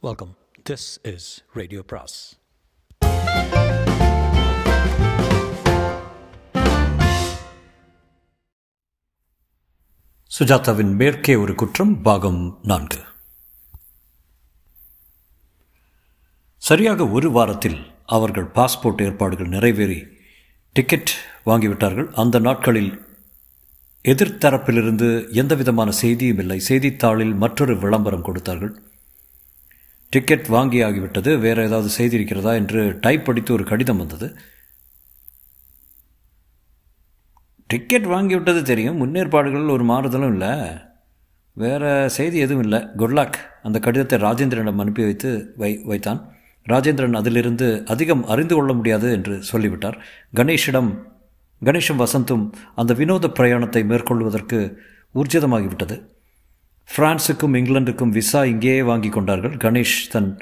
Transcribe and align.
Welcome 0.00 0.36
this 0.70 0.98
is 1.02 1.44
radio 1.52 1.82
பிராஸ் 1.82 2.38
சுஜாதாவின் 10.38 10.94
மேற்கே 10.94 11.34
ஒரு 11.34 11.54
குற்றம் 11.54 12.02
பாகம் 12.02 12.58
நான்கு. 12.62 13.00
சரியாக 16.56 17.08
ஒரு 17.08 17.30
வாரத்தில் 17.30 17.86
அவர்கள் 18.06 18.44
பாஸ்போர்ட் 18.44 19.02
ஏற்பாடுகள் 19.02 19.48
நிறைவேறி 19.48 20.06
டிக்கெட் 20.72 21.10
வாங்கிவிட்டார்கள். 21.46 22.12
அந்த 22.12 22.38
நாட்களில் 22.38 23.06
எதிர்த்தரப்பிலிருந்து 24.02 25.32
எந்த 25.32 25.54
விதமான 25.54 25.90
செய்தியும் 25.90 26.38
இல்லை. 26.38 26.58
செய்தித்தாளில் 26.58 27.34
மற்றொரு 27.34 27.78
விளம்பரம் 27.78 28.22
கொடுத்தார்கள். 28.22 28.82
டிக்கெட் 30.10 30.46
வாங்கி 30.46 30.82
ஆகிவிட்டது 30.82 31.38
வேறு 31.38 31.64
ஏதாவது 31.64 31.88
செய்தி 31.88 32.14
இருக்கிறதா 32.14 32.54
என்று 32.54 32.98
டைப் 33.00 33.28
அடித்து 33.28 33.52
ஒரு 33.52 33.64
கடிதம் 33.64 33.96
வந்தது. 33.96 34.38
டிக்கெட் 37.66 38.06
வாங்கிவிட்டது 38.06 38.62
தெரியும். 38.62 39.00
முன்னேற்பாடுகள் 39.00 39.70
ஒரு 39.70 39.84
மாறுதலும் 39.84 40.28
இல்லை. 40.28 40.78
வேறு 41.52 42.10
செய்தி 42.10 42.38
எதுவும் 42.38 42.62
இல்லை. 42.62 42.78
குட்லாக் 42.78 43.34
அந்த 43.62 43.78
கடிதத்தை 43.78 44.18
ராஜேந்திரனிடம் 44.18 44.78
அனுப்பி 44.78 45.04
வைத்து 45.04 45.54
வை 45.56 45.80
வைத்தான். 45.84 46.32
ராஜேந்திரன் 46.68 47.16
அதிலிருந்து 47.16 47.82
அதிகம் 47.86 48.26
அறிந்து 48.26 48.54
கொள்ள 48.54 48.72
முடியாது 48.72 49.12
என்று 49.12 49.42
சொல்லிவிட்டார். 49.42 50.04
கணேஷிடம் 50.36 51.02
கணேஷும் 51.64 52.06
வசந்தும் 52.06 52.52
அந்த 52.74 52.94
வினோத 52.94 53.28
பிரயாணத்தை 53.28 53.84
மேற்கொள்வதற்கு 53.84 54.82
ஊர்ஜிதமாகிவிட்டது. 55.14 56.04
பிரான்ஸுக்கும் 56.96 57.54
இங்கிலாந்துக்கும் 57.54 58.08
விசா 58.08 58.44
இங்கேயே 58.44 58.82
வாங்கி 58.82 59.08
கொண்டார்கள். 59.08 59.56
கணேஷ் 59.56 60.10
தன் 60.10 60.38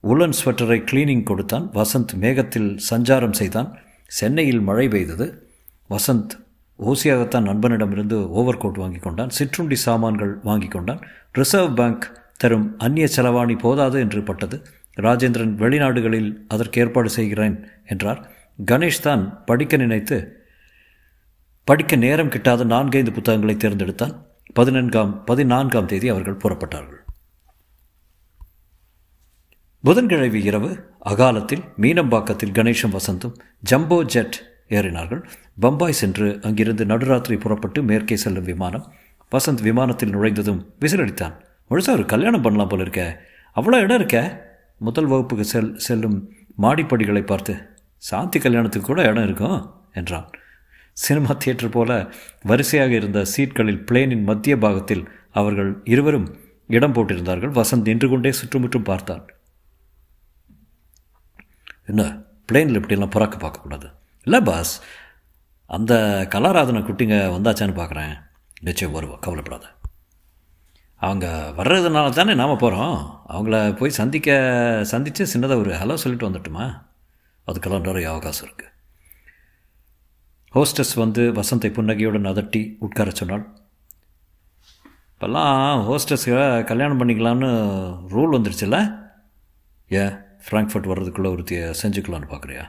உலன் 0.00 0.32
ஸ்வெட்டரை 0.44 0.84
கிளீனிங் 0.90 1.22
கொடுத்தான். 1.22 1.70
வசந்த் 1.74 2.14
மேகத்தில் 2.20 2.78
சஞ்சாரம் 2.90 3.32
செய்தான். 3.32 3.78
சென்னையில் 4.06 4.60
மழை 4.60 4.88
பெய்தது. 4.88 5.48
வசந்த் 5.90 6.30
ஓசியாகத்தான் 6.78 7.42
நண்பனிடமிருந்து 7.42 8.28
ஓவர் 8.28 8.56
கோட் 8.56 8.76
வாங்கி 8.76 8.98
கொண்டான். 8.98 9.28
சிற்றுண்டி 9.28 9.74
சாமான்கள் 9.74 10.38
வாங்கி 10.42 10.68
கொண்டான். 10.68 11.00
ரிசர்வ் 11.32 11.74
பேங்க் 11.74 12.32
தரும் 12.36 12.74
அந்நிய 12.78 13.08
செலவாணி 13.16 13.58
போதாது 13.58 14.00
என்று 14.00 14.22
பட்டது. 14.22 14.66
ராஜேந்திரன் 15.00 15.56
வெளிநாடுகளில் 15.56 16.36
அதற்கு 16.48 16.80
ஏற்பாடு 16.80 17.08
செய்கிறேன் 17.08 17.68
என்றார். 17.86 18.30
கணேஷ் 18.70 19.02
தான் 19.02 19.44
படிக்க 19.44 19.76
நினைத்து 19.76 20.46
படிக்க 21.64 21.96
நேரம் 21.96 22.28
கிட்டாத 22.28 22.64
நான்கைந்து 22.64 23.12
புத்தகங்களை 23.12 23.54
தேர்ந்தெடுத்தான். 23.54 24.14
பதினான்காம் 24.54 25.24
பதினான்காம் 25.24 25.86
தேதி 25.86 26.08
அவர்கள் 26.08 26.36
புறப்பட்டார்கள். 26.36 27.00
புதன்கிழமை 29.82 30.44
இரவு 30.44 30.90
அகாலத்தில் 30.98 31.62
மீனம்பாக்கத்தில் 31.80 32.52
கணேஷும் 32.52 32.96
வசந்தும் 32.96 33.34
ஜம்போ 33.70 34.04
ஜெட் 34.04 34.36
ஏறினார்கள். 34.68 35.28
பம்பாய் 35.60 35.92
சென்று 35.92 36.38
அங்கிருந்து 36.42 36.84
நடுராத்திரி 36.84 37.40
புறப்பட்டு 37.40 37.82
மேற்கே 37.82 38.16
செல்லும் 38.16 38.44
விமானம் 38.44 38.92
வசந்த் 39.32 39.62
விமானத்தில் 39.62 40.14
நுழைந்ததும் 40.14 40.74
விசிலடித்தான். 40.80 41.40
முழுசா 41.70 41.90
ஒரு 41.90 42.04
கல்யாணம் 42.04 42.42
பண்ணலாம் 42.42 42.68
போல 42.68 42.82
இருக்க. 42.82 43.24
அவ்வளோ 43.56 43.74
இடம் 43.74 43.96
இருக்க. 43.96 44.18
முதல் 44.78 45.06
வகுப்புக்கு 45.06 45.44
செல் 45.44 45.78
செல்லும் 45.78 46.32
மாடிப்படிகளை 46.58 47.26
பார்த்து 47.26 47.68
சாந்தி 47.96 48.38
கல்யாணத்துக்கு 48.38 48.86
கூட 48.86 49.02
இடம் 49.02 49.24
இருக்கும்? 49.24 49.74
என்றான். 49.92 50.30
சினிமா 50.94 51.32
தியேட்டர் 51.32 51.68
போல 51.68 52.12
வரிசையாக 52.42 52.92
இருந்த 52.92 53.24
சீட்களில் 53.36 53.84
பிளேனின் 53.90 54.22
மத்திய 54.22 54.58
பாகத்தில் 54.58 55.08
அவர்கள் 55.32 55.80
இருவரும் 55.84 56.36
இடம் 56.66 56.92
போட்டிருந்தார்கள். 56.92 57.52
வசந்த் 57.52 57.82
நின்று 57.82 58.08
கொண்டே 58.08 58.32
சுற்றுமுற்றும் 58.32 58.82
பார்த்தான். 58.82 59.28
என்ன? 61.86 62.02
பிளேனில் 62.52 62.74
இப்படியெல்லாம் 62.74 63.10
புறாக்க 63.10 63.34
பார்க்கக்கூடாது. 63.34 63.88
இல்லை 64.22 64.40
பாஸ். 64.40 64.82
அந்த 65.66 65.94
கலாராதனை 66.30 66.80
குட்டிங்க 66.82 67.16
வந்தாச்சான்னு 67.36 67.78
பார்க்குறேன். 67.80 68.14
நிச்சயம் 68.60 68.94
வருவோம் 68.94 69.18
கவலைப்படாத. 69.18 69.66
அவங்க 70.96 71.54
வர்றதுனால 71.56 72.10
தானே 72.10 72.34
நாம் 72.34 72.58
போகிறோம் 72.58 73.24
அவங்கள 73.28 73.76
போய் 73.76 73.90
சந்திக்க 73.90 74.28
சந்தித்து 74.84 75.24
சின்னதாக 75.24 75.58
ஒரு 75.58 75.72
ஹலோ 75.72 75.94
சொல்லிட்டு 75.94 76.28
வந்துட்டுமா? 76.28 76.66
அதுக்கெல்லாம் 77.46 77.80
நிறைய 77.80 78.10
அவகாசம் 78.10 78.48
இருக்குது 78.48 78.72
ஹோஸ்டஸ் 80.54 80.94
வந்து 80.96 81.22
வசந்தை 81.32 81.68
புன்னகையுடன் 81.72 82.30
அதட்டி 82.30 82.60
உட்கார 82.78 83.10
சொன்னாள். 83.10 83.44
இப்போல்லாம் 85.12 85.80
ஹோஸ்டஸ்களை 85.88 86.44
கல்யாணம் 86.64 87.00
பண்ணிக்கலான்னு 87.00 87.48
ரூல் 88.12 88.34
வந்துருச்சுல்ல 88.34 88.78
ஏன் 90.00 90.14
ஃப்ராங்க்ஃபர்ட் 90.44 90.88
வர்றதுக்குள்ளே 90.90 91.30
ஒருத்தியை 91.34 91.64
செஞ்சுக்கலான்னு 91.82 92.30
பார்க்குறியா 92.32 92.64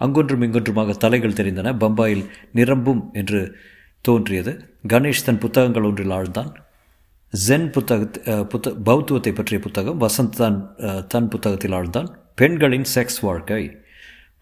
அங்கொன்றும் 0.00 0.44
இங்கொன்றுமாக 0.44 0.94
தலைகள் 1.02 1.38
தெரிந்தன. 1.38 1.72
பம்பாயில் 1.82 2.24
நிரம்பும் 2.58 3.02
என்று 3.12 3.40
தோன்றியது. 4.00 4.52
கணேஷ் 4.92 5.26
தன் 5.26 5.38
புத்தகங்கள் 5.38 5.86
ஒன்றில் 5.88 6.14
ஆழ்ந்தான். 6.16 6.50
ஜென் 7.32 7.68
புத்தக 7.74 8.44
புத்த 8.52 8.70
பௌத்துவத்தை 8.88 9.32
பற்றிய 9.34 9.58
புத்தகம். 9.66 10.00
வசந்த் 10.00 10.38
தான் 10.40 10.56
தன் 11.14 11.30
புத்தகத்தில் 11.34 11.76
ஆழ்ந்தான். 11.78 12.08
பெண்களின் 12.34 12.88
செக்ஸ் 12.94 13.20
வாழ்க்கை. 13.20 13.62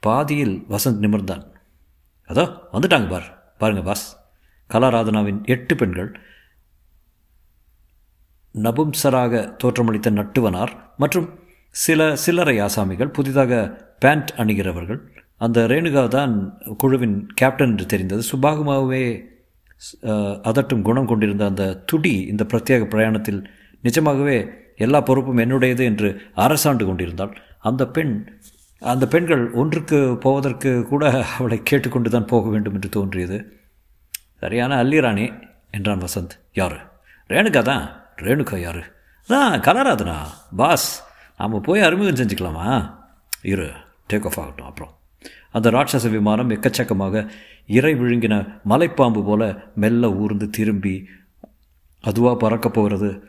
பாதியில் 0.06 0.56
வசந்த் 0.75 1.03
நிமிர்ந்தான். 1.04 1.44
அதோ 2.31 2.45
வந்துட்டாங்க 2.75 3.09
பார். 3.13 3.29
பாருங்கள் 3.61 3.87
பாஸ். 3.89 4.07
கலாராதனாவின் 4.71 5.41
எட்டு 5.55 5.75
பெண்கள். 5.81 6.11
நபும்சராக 8.55 9.43
தோற்றமளித்த 9.63 10.11
நட்டுவனார் 10.19 10.73
மற்றும் 11.03 11.29
சில 11.75 12.01
சில்லறை 12.25 12.55
ஆசாமிகள் 12.67 13.15
புதிதாக 13.17 13.53
பேண்ட் 14.03 14.31
அணிகிறவர்கள். 14.43 15.01
அந்த 15.45 15.59
ரேணுகா 15.73 16.03
தான் 16.17 16.33
குழுவின் 16.83 17.19
கேப்டன் 17.41 17.71
என்று 17.73 17.87
தெரிந்தது. 17.93 18.23
சுபாகுமாவே 18.31 19.05
அதட்டும் 20.49 20.87
குணம் 20.89 21.11
கொண்டிருந்த 21.11 21.45
அந்த 21.51 21.65
துடி 21.91 22.15
இந்த 22.33 22.43
பிரத்யேக 22.51 22.89
பிரயாணத்தில் 22.95 23.41
நிஜமாகவே 23.87 24.39
எல்லா 24.87 24.99
பொறுப்பும் 25.09 25.41
என்னுடையது 25.45 25.85
என்று 25.91 26.09
அரசாண்டு 26.45 26.85
கொண்டிருந்தாள். 26.89 27.33
அந்த 27.69 27.83
பெண் 27.97 28.12
அந்த 28.81 29.09
பெண்கள் 29.09 29.53
ஒன்றுக்கு 29.53 30.19
போவதற்கு 30.19 30.87
கூட 30.87 31.25
அவளை 31.25 31.61
கேட்டுக்கொண்டு 31.63 32.11
தான் 32.11 32.25
போக 32.25 32.49
வேண்டும் 32.49 32.75
என்று 32.75 32.89
தோன்றியது. 32.89 33.61
சரியான 34.39 34.85
அல்லிராணி 34.85 35.49
என்றான் 35.71 36.03
வசந்த். 36.03 36.31
யார்? 36.53 37.03
ரேணுகா 37.29 37.63
தான். 37.63 38.05
ரேணுகா 38.17 38.59
யார்? 38.59 38.93
அதான் 39.29 39.63
கலராதுனா 39.67 40.17
பாஸ். 40.57 41.05
நாம் 41.39 41.61
போய் 41.61 41.81
அறிமுகம் 41.81 42.27
செஞ்சுக்கலாமா? 42.27 42.97
இரு 43.43 43.73
டேக் 44.09 44.25
ஆஃப் 44.25 44.41
ஆகட்டும் 44.41 44.67
அப்புறம். 44.67 44.99
அந்த 45.53 45.71
ராட்சச 45.71 46.11
விமானம் 46.11 46.51
எக்கச்சக்கமாக 46.51 47.29
இறை 47.67 47.95
விழுங்கின 47.95 48.61
மலைப்பாம்பு 48.69 49.25
போல 49.25 49.65
மெல்ல 49.75 50.12
ஊர்ந்து 50.12 50.51
திரும்பி 50.51 51.09
அதுவாக 52.01 52.37
பறக்கப் 52.37 52.75
போகிறது 52.75 53.29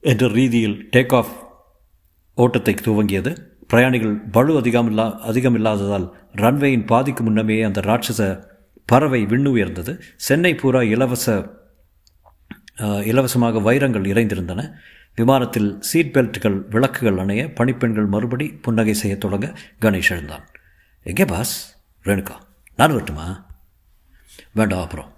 என்ற 0.00 0.28
ரீதியில் 0.28 0.88
டேக் 0.92 1.14
ஆஃப் 1.14 1.45
ஓட்டத்தை 2.42 2.74
துவங்கியது. 2.86 3.30
பிரயாணிகள் 3.70 4.14
பழு 4.34 4.52
அதிகமில்லா 4.60 5.06
அதிகமில்லாததால் 5.30 6.06
ரன்வேயின் 6.42 6.84
பாதிக்கு 6.86 7.22
முன்னமே 7.22 7.56
அந்த 7.68 7.80
ராட்சச 7.80 8.22
பறவை 8.90 9.20
விண்ணு 9.32 9.50
உயர்ந்தது. 9.56 9.92
சென்னை 10.26 10.52
பூரா 10.54 10.82
இலவச 10.94 11.26
இலவசமாக 13.10 13.60
வைரங்கள் 13.66 14.06
இறைந்திருந்தன 14.12 14.62
விமானத்தில் 15.18 15.68
சீட் 15.88 16.12
பெல்ட்டுகள் 16.14 16.56
விளக்குகள் 16.74 17.20
அணைய 17.22 17.42
பணிப்பெண்கள் 17.58 18.08
மறுபடி 18.14 18.46
புன்னகை 18.64 18.94
செய்ய 19.02 19.14
தொடங்க 19.16 19.46
கணேஷ் 19.84 20.10
எழுந்தான். 20.14 20.44
எங்கே 21.06 21.24
பாஸ் 21.24 21.54
ரேணுகா 22.08 22.36
நான் 22.78 22.94
வரட்டுமா? 22.96 23.26
வேண்டாம் 24.58 24.84
அப்புறம். 24.84 25.10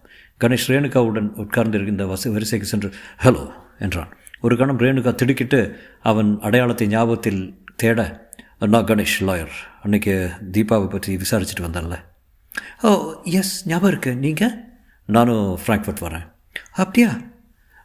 கணேஷ் 0.43 0.69
ரேணுகாவுடன் 0.73 1.29
உட்கார்ந்திருக்கின்ற 1.43 2.05
வச 2.13 2.31
வரிசைக்கு 2.35 2.69
சென்று 2.73 2.89
ஹலோ 3.25 3.43
என்றான். 3.87 4.13
ஒரு 4.41 4.57
கணம் 4.57 4.79
ரேணுகா 4.79 5.15
திடுக்கிட்டு 5.15 5.61
அவன் 6.03 6.39
அடையாளத்தை 6.41 6.87
ஞாபகத்தில் 6.87 7.65
தேட 7.77 8.31
நான் 8.59 8.85
கணேஷ் 8.85 9.19
லாயர் 9.21 9.55
அன்றைக்கி 9.85 10.13
தீபாவை 10.51 10.89
பற்றி 10.89 11.17
விசாரிச்சுட்டு 11.17 11.61
வந்தேன்ல. 11.61 11.97
ஓ 12.83 13.21
எஸ் 13.25 13.69
ஞாபகம் 13.69 13.91
இருக்கு. 13.91 14.17
நீங்கள் 14.17 14.55
நானும் 15.07 15.59
ஃப்ராங்க்ஃபர்ட் 15.67 16.05
வரேன். 16.07 16.27
அப்படியா? 16.73 17.21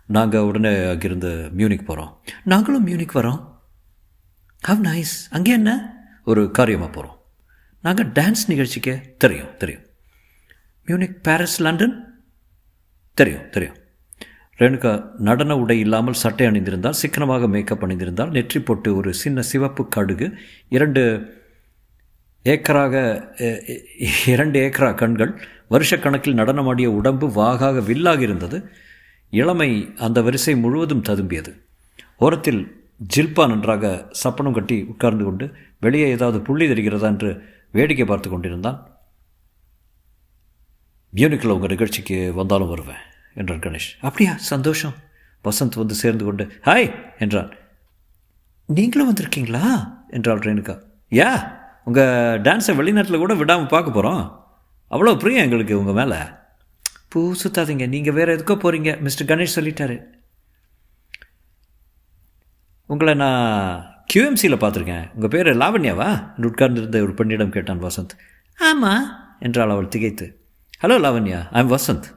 நாங்கள் 0.06 0.42
உடனே 0.42 0.90
அங்கிருந்து 0.90 1.52
மியூனிக் 1.58 1.86
போகிறோம் 1.86 2.22
நாங்களும் 2.44 2.88
மியூனிக் 2.88 3.18
வரோம். 3.20 3.42
ஹவ் 4.62 4.86
நைஸ் 4.86 5.16
அங்கே 5.30 5.52
என்ன? 5.52 5.72
ஒரு 6.26 6.52
காரியமாக 6.52 6.92
போகிறோம் 6.92 7.20
நாங்கள் 7.82 8.12
டான்ஸ் 8.12 8.44
நிகழ்ச்சிக்கு. 8.48 9.16
தெரியும் 9.18 9.58
தெரியும். 9.58 9.86
மியூனிக் 10.88 11.22
பாரிஸ் 11.22 11.62
லண்டன் 11.62 11.96
தெரியும் 13.14 13.50
தெரியும். 13.50 13.78
ரேணுகா 14.64 14.92
நடன 15.28 15.56
உடை 15.62 15.78
இல்லாமல் 15.80 16.22
சட்டை 16.24 16.46
அணிந்திருந்தால் 16.48 17.00
சிக்கனமாக 17.02 17.48
மேக்கப் 17.54 17.84
அணிந்திருந்தால் 17.86 18.34
நெற்றி 18.36 18.60
போட்டு 18.60 18.90
ஒரு 18.96 19.10
சின்ன 19.22 19.42
சிவப்பு 19.52 19.84
கடுகு 19.96 20.28
இரண்டு 20.70 21.04
ஏக்கராக 22.46 22.96
இரண்டு 24.34 24.58
ஏக்கரா 24.66 24.90
கண்கள் 25.02 25.34
வருஷக்கணக்கில் 25.74 26.40
நடனமாடிய 26.40 26.88
உடம்பு 27.00 27.28
வாகாக 27.40 27.84
வில்லாக 27.90 28.22
இருந்தது 28.22 28.58
இளமை 29.34 29.70
அந்த 30.06 30.22
வரிசை 30.22 30.54
முழுவதும் 30.56 31.06
ததும்பியது. 31.10 31.52
ஓரத்தில் 32.18 32.62
ஜில்பா 33.16 33.44
நன்றாக 33.52 33.86
சப்பனம் 34.24 34.58
கட்டி 34.58 34.78
உட்கார்ந்து 34.92 35.24
கொண்டு 35.26 35.46
வெளியே 35.80 36.10
ஏதாவது 36.10 36.40
புள்ளி 36.48 36.66
தெரிகிறதா 36.72 37.08
என்று 37.14 37.32
வேடிக்கை 37.72 38.06
பார்த்து 38.08 38.30
கொண்டிருந்தான். 38.30 38.78
மியூனிக்கில் 41.14 41.56
உங்கள் 41.56 41.74
நிகழ்ச்சிக்கு 41.76 42.20
வந்தாலும் 42.42 42.72
வருவேன். 42.74 43.02
என்றான் 43.34 43.60
கணேஷ். 43.60 43.90
அப்படியா? 44.02 44.38
சந்தோஷம். 44.38 44.94
வசந்த் 45.44 45.76
வந்து 45.76 45.94
சேர்ந்து 45.94 46.26
கொண்டு 46.26 46.62
ஹாய்! 46.66 46.96
என்றான். 47.20 47.52
நீங்களும் 48.66 49.14
வந்திருக்கீங்களா? 49.14 49.94
என்றாள் 50.10 50.40
ரேணுகா. 50.40 50.82
யா 51.12 51.62
உங்கள் 51.86 52.42
டான்ஸை 52.42 52.76
வெளிநாட்டில் 52.76 53.18
கூட 53.18 53.34
விடாமல் 53.34 53.68
பார்க்க 53.68 53.92
போகிறோம் 53.92 54.42
அவ்வளோ 54.92 55.18
பிரியம் 55.18 55.44
எங்களுக்கு 55.44 55.80
உங்கள் 55.80 55.94
மேலே. 55.94 56.18
பூ 57.08 57.34
சுத்தாதீங்க. 57.44 57.88
நீங்கள் 57.88 58.14
வேறு 58.14 58.38
எதுக்கோ 58.38 58.56
போகிறீங்க 58.56 59.00
மிஸ்டர் 59.00 59.28
கணேஷ் 59.28 59.56
சொல்லிட்டாரு. 59.56 60.04
உங்களை 62.86 63.14
நான் 63.14 63.92
கியூஎம்சியில் 64.14 64.62
பார்த்துருக்கேன். 64.62 65.14
உங்கள் 65.14 65.30
பேர் 65.30 65.48
லாவண்யாவா? 65.48 66.36
என்று 66.36 66.50
உட்கார்ந்திருந்த 66.50 67.02
ஒரு 67.02 67.14
பெண்ணிடம் 67.14 67.50
கேட்டான் 67.50 67.84
வசந்த். 67.84 68.16
ஆமாம் 68.60 69.36
என்றாள் 69.40 69.70
அவள் 69.70 69.88
திகைத்து. 69.88 70.40
Hello 70.82 70.98
Lavanya 71.06 71.52
I 71.52 71.62
am 71.62 71.72
Vasanth. 71.72 72.08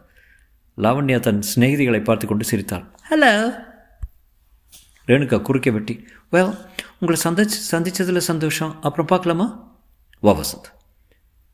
Lavanya 0.77 1.19
தன் 1.21 1.43
சிநேகிதிகளை 1.55 2.05
பார்த்து 2.05 2.27
கொண்டு 2.27 2.45
சிரித்தாள். 2.45 2.85
ஹலோ 3.11 3.31
ரேணுகா 5.07 5.43
குறுக்கே 5.43 5.71
வெட்டி 5.73 5.95
வெல் 6.33 6.55
உங்களை 7.01 7.23
சந்திச்சு 7.25 7.59
சந்தித்ததில் 7.73 8.27
சந்தோஷம். 8.31 8.73
அப்புறம் 8.83 9.07
பார்க்கலாமா? 9.07 9.47
வா 10.21 10.33
Vasanth. 10.33 10.69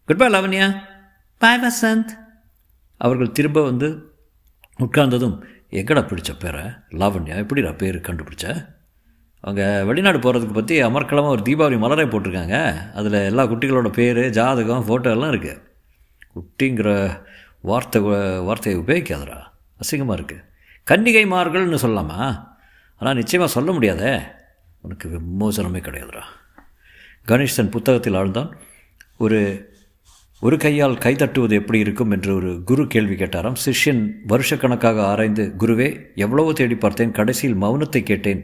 good 0.04 0.16
bye 0.16 0.28
Lavanya. 0.32 0.66
Bye 1.38 1.60
Vasanth. 1.64 2.12
அவர்கள் 2.96 3.32
திரும்ப 3.32 3.62
வந்து 3.62 3.88
உட்கார்ந்ததும் 4.78 5.36
எங்கடா 5.70 6.02
பிடிச்ச 6.10 6.38
பேரை? 6.38 6.64
லாவண்யா 7.00 7.36
எப்படிடா 7.36 7.72
பேர் 7.72 7.96
கண்டுபிடிச்ச? 7.96 8.46
அவங்க 9.40 9.62
வெளிநாடு 9.84 10.18
போகிறதுக்கு 10.18 10.52
பற்றி 10.52 10.82
அமர்க்கலமாக 10.82 11.34
ஒரு 11.36 11.42
தீபாவளி 11.42 11.78
மலரை 11.78 12.04
போட்டிருக்காங்க. 12.06 12.56
அதில் 12.92 13.18
எல்லா 13.30 13.44
குட்டிகளோட 13.44 13.88
பேர் 13.92 14.30
ஜாதகம் 14.30 14.86
ஃபோட்டோ 14.88 15.10
எல்லாம் 15.10 15.32
இருக்குது 15.32 15.62
குட்டிங்கிற 16.34 16.90
வார்த்தை 17.62 18.00
வார்த்தையை 18.48 18.82
உபயோகிக்காதடா. 18.82 19.38
அசிங்கமாக 19.80 20.16
இருக்குது 20.18 20.44
கன்னிகைமார்கள்னு 20.90 21.82
சொல்லலாமா? 21.84 22.20
ஆனால் 23.00 23.14
நிச்சயமாக 23.14 23.52
சொல்ல 23.52 23.72
முடியாதே. 23.72 24.12
உனக்கு 24.80 25.08
விமோசனமே 25.08 25.80
கிடையாதுடா. 25.86 26.22
கணேஷ் 27.26 27.56
தன் 27.56 27.68
புத்தகத்தில் 27.68 28.14
ஆழ்ந்தான். 28.14 28.50
ஒரு 29.16 29.40
ஒரு 30.42 30.56
கையால் 30.56 30.96
கை 30.98 31.14
தட்டுவது 31.14 31.54
எப்படி 31.54 31.78
இருக்கும் 31.78 32.10
என்று 32.10 32.30
ஒரு 32.34 32.50
குரு 32.64 32.86
கேள்வி 32.86 33.14
கேட்டாராம். 33.14 33.58
சிஷ்யன் 33.64 34.02
வருஷக்கணக்காக 34.28 34.98
ஆராய்ந்து 35.02 35.44
குருவே 35.58 35.88
எவ்வளவோ 36.14 36.52
தேடி 36.52 36.74
பார்த்தேன் 36.74 37.12
கடைசியில் 37.12 37.60
மௌனத்தை 37.62 38.02
கேட்டேன் 38.02 38.42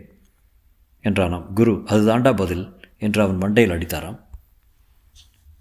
என்றானாம். 1.04 1.46
குரு 1.52 1.74
அதுதாண்டா 1.86 2.32
பதில் 2.36 2.64
என்று 2.98 3.22
அவன் 3.22 3.40
மண்டையில் 3.42 3.74
அடித்தாராம். 3.76 4.18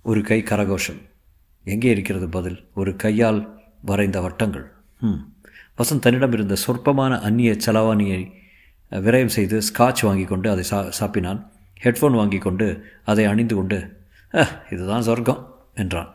ஒரு 0.02 0.22
கை 0.22 0.40
கரகோஷம். 0.42 1.02
எங்கே 1.74 1.90
இருக்கிறது 1.96 2.28
பதில்? 2.36 2.60
ஒரு 2.80 2.92
கையால் 3.04 3.40
வரைந்த 3.90 4.18
வட்டங்கள். 4.26 4.66
ம் 5.08 5.22
வசந்த் 5.80 6.04
தன்னிடம் 6.04 6.36
இருந்த 6.36 6.56
சொற்பமான 6.66 7.14
அந்நிய 7.28 7.52
செலவாணியை 7.66 8.22
விரயம் 9.08 9.36
செய்து 9.36 9.58
ஸ்காட்ச் 9.68 10.06
வாங்கி 10.08 10.26
கொண்டு 10.30 10.48
அதை 10.54 10.64
சா 10.70 10.78
சாப்பினான். 11.00 11.40
ஹெட்ஃபோன் 11.84 12.16
வாங்கி 12.20 12.40
கொண்டு 12.46 12.68
அதை 13.12 13.26
அணிந்து 13.32 13.56
கொண்டு 13.56 13.80
இதுதான் 14.74 15.06
சொர்க்கம் 15.08 15.42
என்றான். 15.76 16.12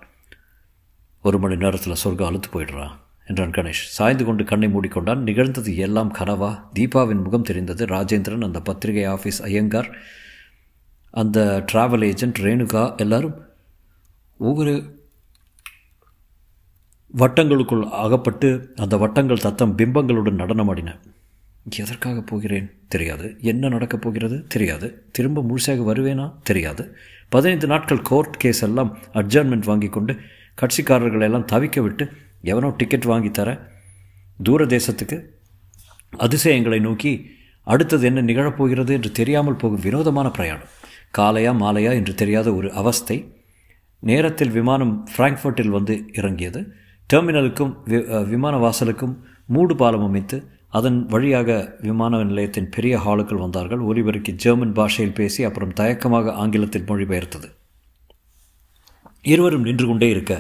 ஒரு 1.22 1.38
மணி 1.42 1.56
நேரத்தில் 1.56 2.00
சொர்க்கம் 2.02 2.28
அழுத்து 2.28 2.48
போயிடுறான் 2.52 2.94
என்றான் 3.26 3.54
கணேஷ். 3.56 3.82
சாய்ந்து 3.96 4.24
கொண்டு 4.24 4.44
கண்ணை 4.44 4.68
மூடிக்கொண்டான். 4.68 5.22
நிகழ்ந்தது 5.28 5.72
எல்லாம் 5.86 6.10
கனவா? 6.18 6.50
தீபாவின் 6.78 7.22
முகம் 7.26 7.48
தெரிந்தது. 7.50 7.84
ராஜேந்திரன் 7.94 8.46
அந்த 8.48 8.60
பத்திரிகை 8.70 9.04
ஆஃபீஸ் 9.14 9.40
ஐயங்கார் 9.50 9.90
அந்த 11.14 11.38
டிராவல் 11.72 12.04
ஏஜென்ட் 12.04 12.38
ரேணுகா 12.46 12.84
எல்லாரும் 12.96 13.36
ஒவ்வொரு 14.38 14.74
வட்டங்களுக்குள் 17.18 17.88
அகப்பட்டு 17.88 18.72
அந்த 18.76 18.96
வட்டங்கள் 18.96 19.38
தத்தம் 19.38 19.78
பிம்பங்களுடன் 19.78 20.38
நடனமாடின. 20.38 20.98
எதற்காக 21.78 22.20
போகிறேன்? 22.20 22.70
தெரியாது. 22.88 23.36
என்ன 23.40 23.68
நடக்கப் 23.68 24.00
போகிறது? 24.00 24.44
தெரியாது. 24.48 25.04
திரும்ப 25.12 25.42
முழுசாக 25.42 25.80
வருவேனா? 25.84 26.34
தெரியாது. 26.42 26.96
பதினைந்து 27.28 27.66
நாட்கள் 27.66 28.02
கோர்ட் 28.02 28.36
கேஸ் 28.36 28.62
எல்லாம் 28.62 28.98
அட்ஜர்ன்மெண்ட் 29.14 29.64
வாங்கி 29.64 29.88
கொண்டு 29.88 30.16
கட்சிக்காரர்களை 30.62 31.22
எல்லாம் 31.22 31.46
தவிக்க 31.46 31.80
விட்டு 31.80 32.08
எவனோ 32.42 32.74
டிக்கெட் 32.76 33.04
வாங்கி 33.04 33.30
தர 33.30 33.68
தூர 34.42 34.64
தேசத்துக்கு 34.64 35.24
அதிசயங்களை 36.16 36.78
நோக்கி 36.78 37.30
அடுத்தது 37.62 38.06
என்ன 38.06 38.22
நிகழப்போகிறது 38.22 38.90
என்று 38.90 39.12
தெரியாமல் 39.12 39.56
போகும் 39.56 39.80
வினோதமான 39.80 40.30
பிரயாணம். 40.30 40.66
காலையா 41.18 41.64
மாலையா 41.64 41.92
என்று 41.92 42.14
தெரியாத 42.14 42.54
ஒரு 42.54 42.72
அவஸ்தை 42.72 43.36
நேரத்தில் 43.98 44.50
விமானம் 44.50 45.08
ஃப்ராங்க்ஃபர்ட்டில் 45.16 45.68
வந்து 45.68 46.04
இறங்கியது. 46.12 46.74
டெர்மினலுக்கும் 47.10 47.72
விமான 48.32 48.54
வாசலுக்கும் 48.64 49.14
மூடு 49.46 49.74
பாலம் 49.76 50.06
அமைத்து 50.06 50.36
அதன் 50.78 50.98
வழியாக 51.06 51.50
விமான 51.80 52.20
நிலையத்தின் 52.28 52.68
பெரிய 52.74 52.94
ஹாலுக்குள் 53.04 53.42
வந்தார்கள். 53.44 53.80
ஒருவருக்கு 53.88 54.32
ஜெர்மன் 54.42 54.72
பாஷையில் 54.72 55.16
பேசி 55.18 55.40
அப்புறம் 55.48 55.74
தயக்கமாக 55.80 56.32
ஆங்கிலத்தில் 56.42 56.88
மொழிபெயர்த்தது. 56.90 57.48
இருவரும் 59.32 59.66
நின்று 59.68 59.86
கொண்டே 59.86 60.08
இருக்க 60.10 60.34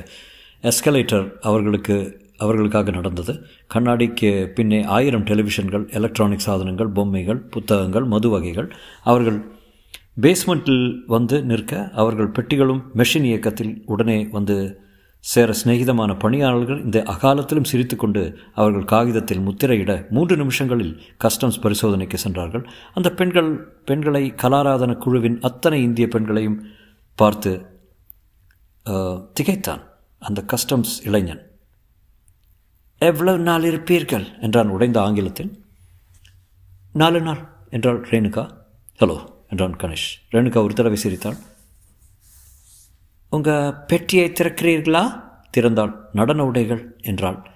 எஸ்கலேட்டர் 0.70 1.26
அவர்களுக்கு 1.40 1.96
அவர்களுக்காக 2.44 2.90
நடந்தது. 2.90 3.32
கண்ணாடிக்கு 3.74 4.30
பின்னே 4.56 4.78
ஆயிரம் 4.96 5.24
டெலிவிஷன்கள் 5.24 5.84
எலக்ட்ரானிக் 5.98 6.46
சாதனங்கள் 6.46 6.94
பொம்மைகள் 6.96 7.40
புத்தகங்கள் 7.54 8.06
மது 8.14 8.30
வகைகள். 8.30 8.68
அவர்கள் 9.10 9.38
பேஸ்மெண்ட்டில் 10.24 10.86
வந்து 11.06 11.36
நிற்க 11.50 11.74
அவர்கள் 12.02 12.34
பெட்டிகளும் 12.38 12.82
மெஷின் 13.00 13.28
இயக்கத்தில் 13.30 13.74
உடனே 13.86 14.18
வந்து 14.36 14.56
சேர 15.24 15.50
சிநேகிதமான 15.58 16.12
பணியாளர்கள் 16.22 16.80
இந்த 16.84 16.98
அகாலத்திலும் 17.12 17.68
சிரித்துக்கொண்டு 17.70 18.22
அவர்கள் 18.54 18.88
காகிதத்தில் 18.92 19.44
முத்திரையிட 19.46 19.92
மூன்று 20.16 20.34
நிமிஷங்களில் 20.36 20.94
கஸ்டம்ஸ் 21.24 21.60
பரிசோதனைக்கு 21.64 22.18
சென்றார்கள். 22.24 22.64
அந்த 22.94 23.08
பெண்கள் 23.20 23.50
பெண்களை 23.88 24.24
கலாராதன 24.42 24.96
குழுவின் 25.04 25.38
அத்தனை 25.48 25.78
இந்திய 25.82 26.08
பெண்களையும் 26.14 26.58
பார்த்து 27.18 27.52
திகைத்தான் 29.38 29.84
அந்த 30.18 30.40
கஸ்டம்ஸ் 30.52 30.94
இளைஞன். 31.08 31.42
எவ்வளவு 32.98 33.40
நாள் 33.48 33.68
இருப்பீர்கள்? 33.70 34.26
என்றான் 34.40 34.74
உடைந்த 34.74 34.98
ஆங்கிலத்தில். 35.06 35.52
நாலு 36.92 37.20
நாள் 37.28 37.42
என்றாள் 37.76 38.02
ரேணுகா. 38.10 38.44
ஹலோ 39.00 39.18
என்றான் 39.50 39.80
கணேஷ். 39.82 40.10
ரேணுகா 40.34 40.60
ஒரு 40.66 40.74
தடவை 40.74 41.00
சிரித்தாள். 41.04 41.40
உங்கள் 43.32 43.74
பெட்டியை 43.74 44.30
திறக்கிறீர்களா? 44.30 45.22
திறந்தாள். 45.56 45.94
நடன 46.12 46.44
உடைகள் 46.44 47.00
என்றாள். 47.02 47.50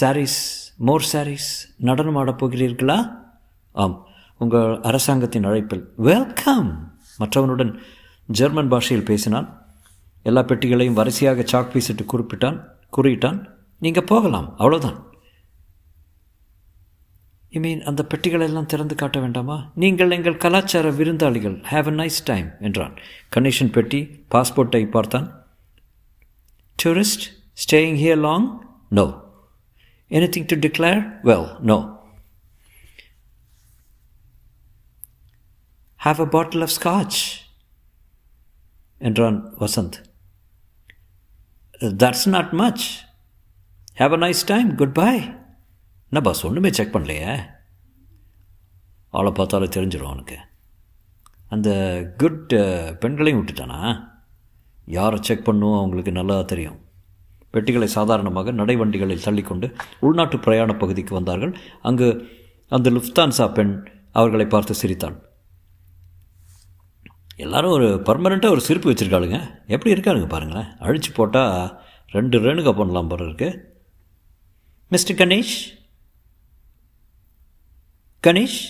சாரீஸ் 0.00 0.74
மோர் 0.76 1.04
சாரீஸ் 1.12 1.74
நடனம் 1.76 2.16
ஆடப் 2.16 2.44
போகிறீர்களா? 2.44 3.16
ஆம். 3.72 4.06
உங்கள் 4.38 4.80
அரசாங்கத்தின் 4.80 5.44
அழைப்பில். 5.44 5.92
வெல்கம் 5.96 6.98
மற்றவனுடன் 7.18 7.78
ஜெர்மன் 8.26 8.68
பாஷையில் 8.68 9.06
பேசினான். 9.06 9.66
எல்லா 10.22 10.42
பெட்டிகளையும் 10.42 10.94
வரிசையாக 10.94 11.42
சாக் 11.42 11.74
பீசிட்டு 11.74 12.06
குறிப்பிட்டான் 12.06 12.64
குறியிட்டான் 12.96 13.46
நீங்கள் 13.78 14.04
போகலாம். 14.04 14.54
அவ்வளோதான் 14.58 15.09
ஐ 17.52 17.60
மீன் 17.60 17.82
அந்த 17.82 18.04
பெட்டிகளை 18.04 18.46
எல்லாம் 18.46 18.66
திறந்து 18.66 18.94
காட்ட 18.94 19.20
வேண்டாமா? 19.20 19.70
நீங்கள் 19.74 20.10
எங்கள் 20.10 20.36
கலாச்சார 20.36 20.90
விருந்தாளிகள். 20.90 21.56
ஹாவ் 21.62 21.86
அ 21.86 21.90
நைஸ் 21.90 22.18
டைம் 22.24 22.50
என்றான். 22.60 22.96
கணேஷன் 23.36 23.72
பெட்டி 23.72 24.24
பாஸ்போர்ட்டை 24.30 24.86
பார்த்தான். 24.86 25.46
Tourist 26.82 27.24
staying 27.62 27.96
here 28.02 28.18
long 28.18 28.46
no 28.88 29.06
anything 30.08 30.46
to 30.46 30.56
declare 30.56 31.02
well 31.24 31.58
no 31.58 31.78
have 36.04 36.20
a 36.20 36.26
bottle 36.26 36.60
of 36.60 36.76
scotch 36.78 37.20
என்றான் 38.98 39.54
Vasanth. 39.58 39.98
That's 41.80 42.26
not 42.26 42.50
much 42.50 43.04
have 43.96 44.12
a 44.12 44.26
nice 44.26 44.46
time 44.46 44.74
goodbye 44.94 45.38
என்ன 46.12 46.22
பாஸ் 46.26 46.46
ஒன்றுமே 46.46 46.70
செக் 46.76 46.94
பண்ணலையே? 46.94 47.32
அவளை 49.08 49.32
பார்த்தாலே 49.32 49.66
தெரிஞ்சிடும் 49.66 50.10
அவனுக்கு. 50.10 50.38
அந்த 51.54 51.70
குட் 52.16 52.54
பெண்களையும் 53.02 53.40
விட்டுட்டானா? 53.40 53.80
யாரை 54.96 55.18
செக் 55.22 55.44
பண்ணும் 55.44 55.78
அவங்களுக்கு 55.78 56.12
நல்லா 56.12 56.42
தெரியும். 56.42 56.78
பெட்டிகளை 57.50 57.88
சாதாரணமாக 57.88 58.52
நடைவண்டிகளில் 58.52 59.24
தள்ளிக்கொண்டு 59.24 59.66
உள்நாட்டு 60.00 60.36
பிரயாண 60.36 60.78
பகுதிக்கு 60.78 61.14
வந்தார்கள். 61.14 61.52
அங்கு 61.82 62.08
அந்த 62.68 62.90
லுஃப்தான்சா 62.90 63.52
பெண் 63.52 63.74
அவர்களை 64.12 64.46
பார்த்து 64.46 64.74
சிரித்தாள். 64.74 65.18
எல்லாரும் 67.46 67.70
ஒரு 67.70 67.88
பர்மனெண்ட்டாக 68.06 68.54
ஒரு 68.56 68.60
சிரிப்பு 68.60 68.92
வச்சுருக்காளுங்க. 68.92 69.38
எப்படி 69.66 69.92
இருக்காருங்க 69.94 70.28
பாருங்களேன். 70.28 70.70
அழிச்சு 70.86 71.12
போட்டால் 71.14 71.80
ரெண்டு 72.18 72.38
ரேணுகா 72.40 72.72
பண்ணலாம் 72.76 73.08
போல 73.08 73.24
இருக்குது 73.24 73.58
mister 74.88 75.20
Ganesh? 75.20 75.58
Ganesh 78.26 78.62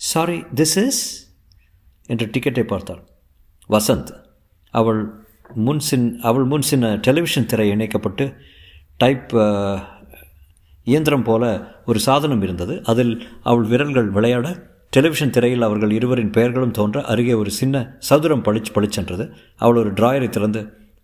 sorry 0.00 0.36
this 0.58 0.74
is 0.80 1.00
என்று 2.06 2.26
டிக்கெட்டை 2.26 2.62
பார்த்தாள். 2.62 3.00
வசந்த் 3.68 4.10
அவள் 4.74 5.00
முன் 5.66 5.80
சின் 5.86 6.04
அவள் 6.20 6.44
முன் 6.44 6.66
சின்ன 6.68 6.90
டெலிவிஷன் 7.06 7.48
திரை 7.52 7.66
இணைக்கப்பட்டு 7.70 8.24
டைப் 8.96 9.32
இயந்திரம் 10.84 11.22
போல 11.22 11.42
ஒரு 11.86 11.98
சாதனம் 11.98 12.42
இருந்தது. 12.42 12.74
அதில் 12.84 13.14
அவள் 13.42 13.64
விரல்கள் 13.64 14.10
விளையாட 14.10 14.46
டெலிவிஷன் 14.90 15.34
திரையில் 15.36 15.66
அவர்கள் 15.68 15.90
இருவரின் 15.90 16.30
பெயர்களும் 16.30 16.76
தோன்ற 16.78 17.02
அருகே 17.04 17.32
ஒரு 17.32 17.50
சின்ன 17.50 17.82
சதுரம் 17.98 18.44
பளிச்சு 18.44 18.72
பளிச்சென்றது 18.74 19.26
அவள் 19.56 19.76
ஒரு 19.76 19.92
டிராயரை 19.92 20.28
திறந்து 20.28 20.62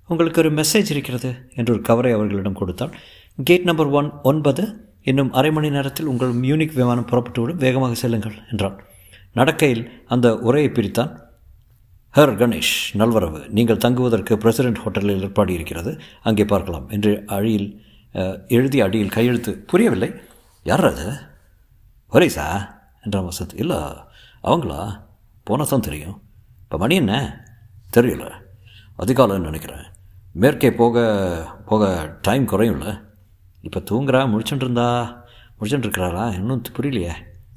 உங்களுக்கு 0.08 0.42
ஒரு 0.42 0.52
மெசேஜ் 0.52 0.92
இருக்கிறது 0.94 1.32
என்று 1.54 1.72
ஒரு 1.72 1.82
கவரை 1.82 2.12
அவர்களிடம் 2.12 2.60
கொடுத்தாள். 2.62 2.94
கேட் 3.44 3.68
நம்பர் 3.70 3.90
ஒன் 4.00 4.10
ஒன்பது 4.22 4.64
இன்னும் 5.02 5.32
அரை 5.32 5.52
மணி 5.52 5.70
நேரத்தில் 5.70 6.06
உங்கள் 6.06 6.34
மியூனிக் 6.34 6.74
விமானம் 6.74 7.06
புறப்பட்டுவிடும். 7.06 7.54
வேகமாக 7.54 7.94
செல்லுங்கள் 7.94 8.34
என்றான். 8.50 8.80
நடக்கையில் 9.34 10.04
அந்த 10.06 10.38
உரையை 10.38 10.72
பிரித்தான். 10.72 11.20
ஹர் 12.14 12.36
கணேஷ் 12.36 12.98
நல்வரவு. 12.98 13.48
நீங்கள் 13.48 13.76
தங்குவதற்கு 13.76 14.38
பிரசிடென்ட் 14.38 14.78
ஹோட்டலில் 14.78 15.20
ஏற்பாடு 15.20 15.52
இருக்கிறது. 15.52 16.00
அங்கே 16.22 16.44
பார்க்கலாம் 16.44 16.88
என்று 16.88 17.22
அழியில் 17.26 17.84
எழுதிய 18.48 18.84
அடியில் 18.84 19.08
கையெழுத்து. 19.08 19.58
புரியவில்லை. 19.58 20.14
யார் 20.62 20.84
அது? 20.84 21.12
ஒரேசா 22.12 22.74
என்றான் 23.02 23.28
வசந்த். 23.28 23.54
இல்லை 23.54 23.76
அவங்களா? 24.44 25.00
போனால் 25.44 25.66
தான் 25.66 25.80
தெரியும். 25.80 26.22
இப்போ 26.62 26.78
மணி 26.78 26.94
என்ன? 26.94 27.44
தெரியல. 27.96 28.32
அதிகாலம்னு 28.98 29.38
நினைக்கிறேன். 29.38 29.84
மேற்கே 30.32 30.72
போக 30.72 31.46
போக 31.66 32.12
டைம் 32.22 32.48
குறையும்ல. 32.48 33.08
இப்போ 33.66 33.80
தூங்குறா 33.90 34.20
முடிச்சுட்டு 34.32 34.64
இருந்தா 34.66 34.88
முடிச்சுட்டு 35.58 35.88
இன்னும் 36.38 36.62
புரியலையே. 36.76 37.14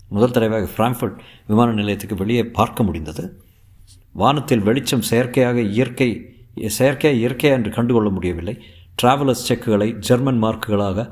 முதல் 0.10 0.31
தடவையாக 0.31 0.67
ஃப்ராங்க்ஃபர்ட் 0.74 1.19
விமான 1.48 1.72
நிலையத்துக்கு 1.72 2.15
வெளியே 2.15 2.43
பார்க்க 2.57 2.83
முடிந்தது. 2.83 3.24
வானத்தில் 4.22 4.65
வெளிச்சம் 4.67 5.05
செயற்கையாக 5.10 5.62
இயற்கை 5.75 6.10
செயற்கையாக 6.77 7.19
இயற்கையாக 7.22 7.60
என்று 7.60 7.72
கண்டுகொள்ள 7.77 8.10
முடியவில்லை. 8.10 8.55
டிராவலர்ஸ் 9.01 9.45
செக்குகளை 9.50 9.88
ஜெர்மன் 10.07 10.41
மார்க்குகளாக 10.43 11.07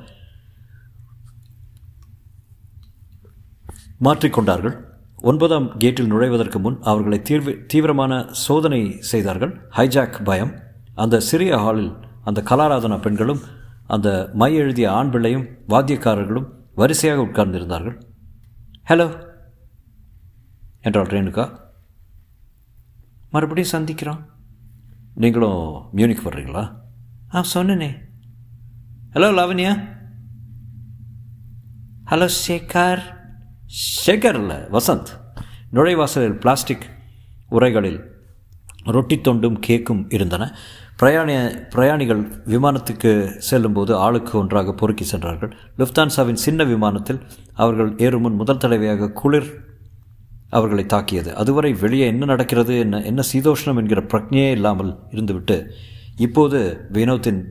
மாற்றிக்கொண்டார்கள். 4.08 4.76
ஒன்பதாம் 5.30 5.78
கேட்டில் 5.78 6.12
நுழைவதற்கு 6.12 6.60
முன் 6.60 6.78
அவர்களை 6.82 7.22
தீர்வு 7.22 7.52
தீவிரமான 7.72 8.14
சோதனை 8.44 8.82
செய்தார்கள். 9.00 9.54
ஹைஜாக் 9.78 10.24
பயம். 10.24 10.54
அந்த 10.96 11.20
சிறிய 11.20 11.58
ஹாலில் 11.58 11.92
அந்த 12.24 12.40
கலாராதனா 12.50 13.00
பெண்களும் 13.02 13.42
அந்த 13.92 14.30
மை 14.34 14.56
எழுதிய 14.56 14.92
ஆண் 14.92 15.12
பிள்ளையும் 15.12 15.48
வாத்தியக்காரர்களும் 15.70 16.50
வரிசையாக 16.76 17.22
உட்கார்ந்திருந்தார்கள். 17.22 18.02
ஹலோ 18.90 19.28
என்றாள் 20.82 21.06
ரேணுகா. 21.06 21.60
மறுபடியும் 23.32 23.70
சந்திக்கிறோம். 23.70 24.26
நீங்களும் 25.14 25.90
மியூனிக் 25.96 26.26
வர்றீங்களா? 26.26 26.76
ஆ 27.34 27.44
சொன்னனே. 27.54 27.98
ஹலோ 29.14 29.30
லாவண்யா. 29.40 29.90
ஹலோ 32.06 32.30
சேகர். 32.48 33.02
சேகர் 34.06 34.36
இல்லை 34.36 34.58
வசந்த். 34.58 35.08
நுழைவாசலில் 35.72 36.40
பிளாஸ்டிக் 36.40 36.86
உரைகளில் 37.52 38.10
ரொட்டி 38.84 39.22
தொண்டும் 39.22 39.60
கேக்கும் 39.68 40.14
இருந்தன. 40.14 40.56
பிரயாணி 41.02 41.36
பிரயாணிகள் 41.74 42.20
விமானத்துக்கு 42.46 43.12
செல்லும்போது 43.50 43.92
ஆளுக்கு 43.96 44.38
ஒன்றாக 44.38 44.74
பொறுக்கி 44.74 45.04
சென்றார்கள். 45.04 45.52
லுஃப்தான்சாவின் 45.78 46.42
சின்ன 46.44 46.64
விமானத்தில் 46.64 47.20
அவர்கள் 47.54 47.90
ஏறும் 47.98 48.22
முன் 48.22 48.36
முதல் 48.36 48.60
தடவையாக 48.64 49.10
குளிர் 49.12 49.48
அவர்களை 50.50 50.86
தாக்கியது. 50.86 51.36
அதுவரை 51.36 51.72
வெளியே 51.74 52.06
என்ன 52.06 52.26
நடக்கிறது 52.26 52.74
என்ன 52.80 53.00
என்ன 53.02 53.24
சீதோஷ்ணம் 53.32 53.80
என்கிற 53.82 54.02
பிரக்ஞையே 54.02 54.52
இல்லாமல் 54.52 54.92
இருந்துவிட்டு 55.12 55.58
இப்போது 56.26 56.60
வினோத்தின் 56.98 57.42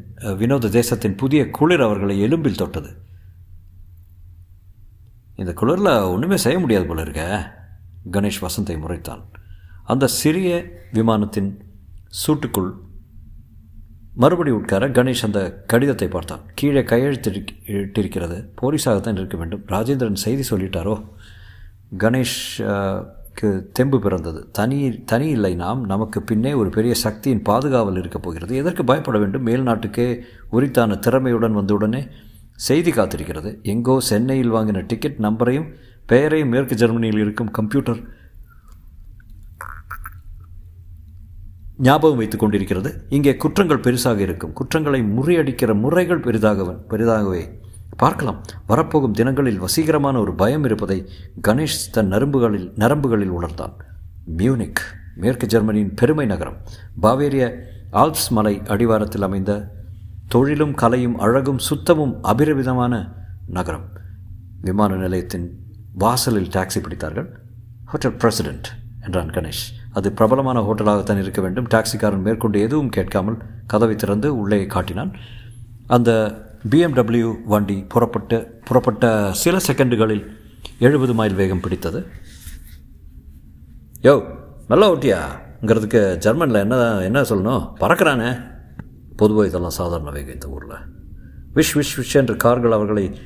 வினோத 0.42 0.68
தேசத்தின் 0.68 1.14
புதிய 1.14 1.50
குளிர் 1.50 1.84
அவர்களை 1.86 2.16
எலும்பில் 2.26 2.60
தொட்டது. 2.62 2.90
இந்த 5.36 5.54
குளிரில் 5.60 5.90
ஒன்றுமே 6.12 6.36
செய்ய 6.36 6.58
முடியாது 6.58 6.86
போல 6.86 7.00
இருக்க 7.00 7.24
கணேஷ் 8.10 8.44
வசந்தை 8.46 8.76
முறைத்தான். 8.84 9.24
அந்த 9.84 10.12
சிறிய 10.20 10.62
விமானத்தின் 10.92 11.50
சூட்டுக்குள் 12.22 12.70
மறுபடி 14.14 14.50
உட்கார 14.50 14.88
கணேஷ் 14.88 15.22
அந்த 15.22 15.64
கடிதத்தை 15.66 16.08
பார்த்தான். 16.08 16.40
கீழே 16.54 16.80
கையெழுத்திட்டிருக்கிறது. 16.80 18.48
போலீஸாகத்தான் 18.62 19.12
இருக்க 19.12 19.36
வேண்டும். 19.36 19.62
ராஜேந்திரன் 19.66 20.12
செய்தி 20.12 20.44
சொல்லிட்டாரோ? 20.50 21.04
கணேஷ்க்கு 21.98 23.62
தெம்பு 23.72 24.00
பிறந்தது. 24.00 24.48
தனி 24.52 25.04
தனி 25.04 25.28
இல்லை 25.28 25.54
நாம். 25.54 25.84
நமக்கு 25.84 26.22
பின்னே 26.22 26.52
ஒரு 26.52 26.68
பெரிய 26.68 26.94
சக்தியின் 26.94 27.42
பாதுகாவல் 27.42 27.98
இருக்கப் 27.98 28.22
போகிறது. 28.22 28.56
எதற்கு 28.56 28.84
பயப்பட 28.84 29.18
வேண்டும்? 29.18 29.42
மேல் 29.42 29.62
நாட்டுக்கே 29.62 30.20
உரித்தான 30.50 30.98
திறமையுடன் 31.06 31.52
வந்தவுடனே 31.52 32.06
செய்தி 32.52 32.90
காத்திருக்கிறது. 32.90 33.62
எங்கோ 33.62 34.00
சென்னையில் 34.00 34.52
வாங்கின 34.52 34.86
டிக்கெட் 34.86 35.18
நம்பரையும் 35.18 35.68
பெயரையும் 36.06 36.48
மேற்கு 36.48 36.74
ஜெர்மனியில் 36.74 37.20
இருக்கும் 37.20 37.50
கம்ப்யூட்டர் 37.50 38.18
ஞாபகம் 41.80 42.16
வைத்துக் 42.16 42.40
கொண்டிருக்கிறது. 42.40 43.06
இங்கே 43.08 43.36
குற்றங்கள் 43.36 43.80
பெருசாக 43.80 44.18
இருக்கும். 44.18 44.52
குற்றங்களை 44.52 45.00
முறியடிக்கிற 45.00 45.74
முறைகள் 45.74 46.20
பெரிதாக 46.20 46.76
பெரிதாகவே. 46.88 47.58
பார்க்கலாம். 47.96 48.44
வரப்போகும் 48.66 49.12
தினங்களில் 49.12 49.60
வசீகரமான 49.62 50.18
ஒரு 50.18 50.34
பயம் 50.34 50.64
இருப்பதை 50.64 51.08
கணேஷ் 51.48 51.90
தன் 51.92 52.12
நரம்புகளில் 52.12 52.72
நரம்புகளில் 52.76 53.32
உணர்ந்தான். 53.32 53.76
மியூனிக் 54.36 54.82
மேற்கு 55.14 55.46
ஜெர்மனியின் 55.46 55.94
பெருமை 55.94 56.26
நகரம். 56.26 56.56
பாவேரிய 57.02 57.60
ஆல்ப்ஸ் 57.92 58.30
மலை 58.30 58.62
அடிவாரத்தில் 58.66 59.22
அமைந்த 59.22 59.72
தொழிலும் 60.28 60.74
கலையும் 60.74 61.18
அழகும் 61.18 61.58
சுத்தமும் 61.58 62.22
அபிரவிதமான 62.22 63.12
நகரம். 63.46 63.88
விமான 64.60 64.94
நிலையத்தின் 64.94 65.58
வாசலில் 65.92 66.48
டாக்ஸி 66.48 66.80
பிடித்தார்கள். 66.80 67.26
ஹோட்டல் 67.84 68.16
பிரசிடென்ட் 68.16 68.66
என்றான் 69.00 69.30
கணேஷ். 69.30 69.79
அது 69.92 70.12
பிரபலமான 70.12 70.60
ஹோட்டலாகத்தான் 70.60 71.18
இருக்க 71.18 71.40
வேண்டும். 71.42 71.66
டாக்ஸிக்காரன் 71.66 72.20
மேற்கொண்டு 72.20 72.60
எதுவும் 72.60 72.88
கேட்காமல் 72.88 73.36
கதவை 73.66 73.94
திறந்து 73.94 74.38
உள்ளே 74.38 74.66
காட்டினான். 74.66 75.12
அந்த 75.86 76.10
பிஎம்டபிள்யூ 76.70 77.34
வண்டி 77.44 77.84
புறப்பட்டு 77.88 78.60
புறப்பட்ட 78.64 79.30
சில 79.32 79.56
செகண்டுகளில் 79.66 80.26
எழுபது 80.78 81.14
மைல் 81.14 81.34
வேகம் 81.34 81.60
பிடித்தது. 81.60 82.06
யோ 84.02 84.38
நல்லா 84.68 84.92
ஓட்டியாங்கிறதுக்கு 84.92 86.16
ஜெர்மனில் 86.16 86.54
என்ன 86.54 87.00
என்ன 87.00 87.22
சொல்லணும்? 87.22 87.72
பறக்கிறானே. 87.80 88.48
பொதுவாக 89.16 89.48
இதெல்லாம் 89.48 89.70
சாதாரண 89.70 90.10
வேகம் 90.10 90.32
இந்த 90.32 90.48
ஊரில். 90.48 90.76
விஷ் 91.54 91.74
விஷ் 91.74 91.96
விஷ் 91.96 92.14
என்ற 92.14 92.34
கார்கள் 92.34 92.72
அவர்களை 92.72 93.18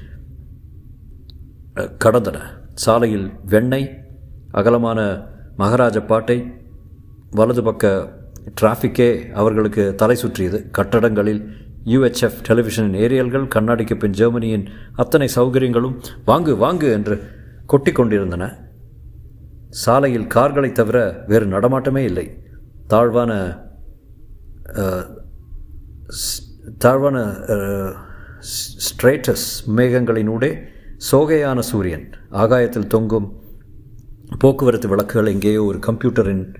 கடந்தன. 1.75 2.41
சாலையில் 2.75 3.33
வெண்ணெய் 3.45 4.05
அகலமான 4.51 5.27
மகாராஜ 5.57 5.99
பாட்டை 6.01 6.37
வலது 7.31 7.63
பக்க 7.63 7.91
டிராஃபிக்கே 8.61 9.09
அவர்களுக்கு 9.41 9.95
தலை 10.01 10.17
சுற்றியது. 10.17 10.59
கட்டடங்களில் 10.79 11.41
யுஎச்எஃப் 11.93 12.41
டெலிவிஷனின் 12.49 12.99
ஏரியல்கள் 13.05 13.47
கண்ணாடிக்கு 13.55 13.95
பின் 13.99 14.17
ஜெர்மனியின் 14.21 14.65
அத்தனை 14.95 15.29
சௌகரியங்களும் 15.37 15.97
வாங்கு 16.27 16.55
வாங்கு 16.65 16.89
என்று 16.93 17.17
கொட்டி 17.67 17.93
கொண்டிருந்தன. 17.93 18.45
சாலையில் 19.83 20.27
கார்களை 20.27 20.73
தவிர 20.73 20.99
வேறு 21.27 21.47
நடமாட்டமே 21.47 22.03
இல்லை. 22.11 22.27
தாழ்வான 22.87 23.33
தாழ்வான 26.79 27.19
ஸ்ட்ரேட்டஸ் 28.87 29.47
மேகங்களினூடே 29.77 30.51
சோகையான 31.11 31.59
சூரியன். 31.71 32.07
ஆகாயத்தில் 32.43 32.93
தொங்கும் 32.97 33.29
போக்குவரத்து 34.39 34.89
விளக்குகள் 34.89 35.27
எங்கேயோ 35.27 35.65
ஒரு 35.65 35.79
கம்ப்யூட்டரின் 35.79 36.55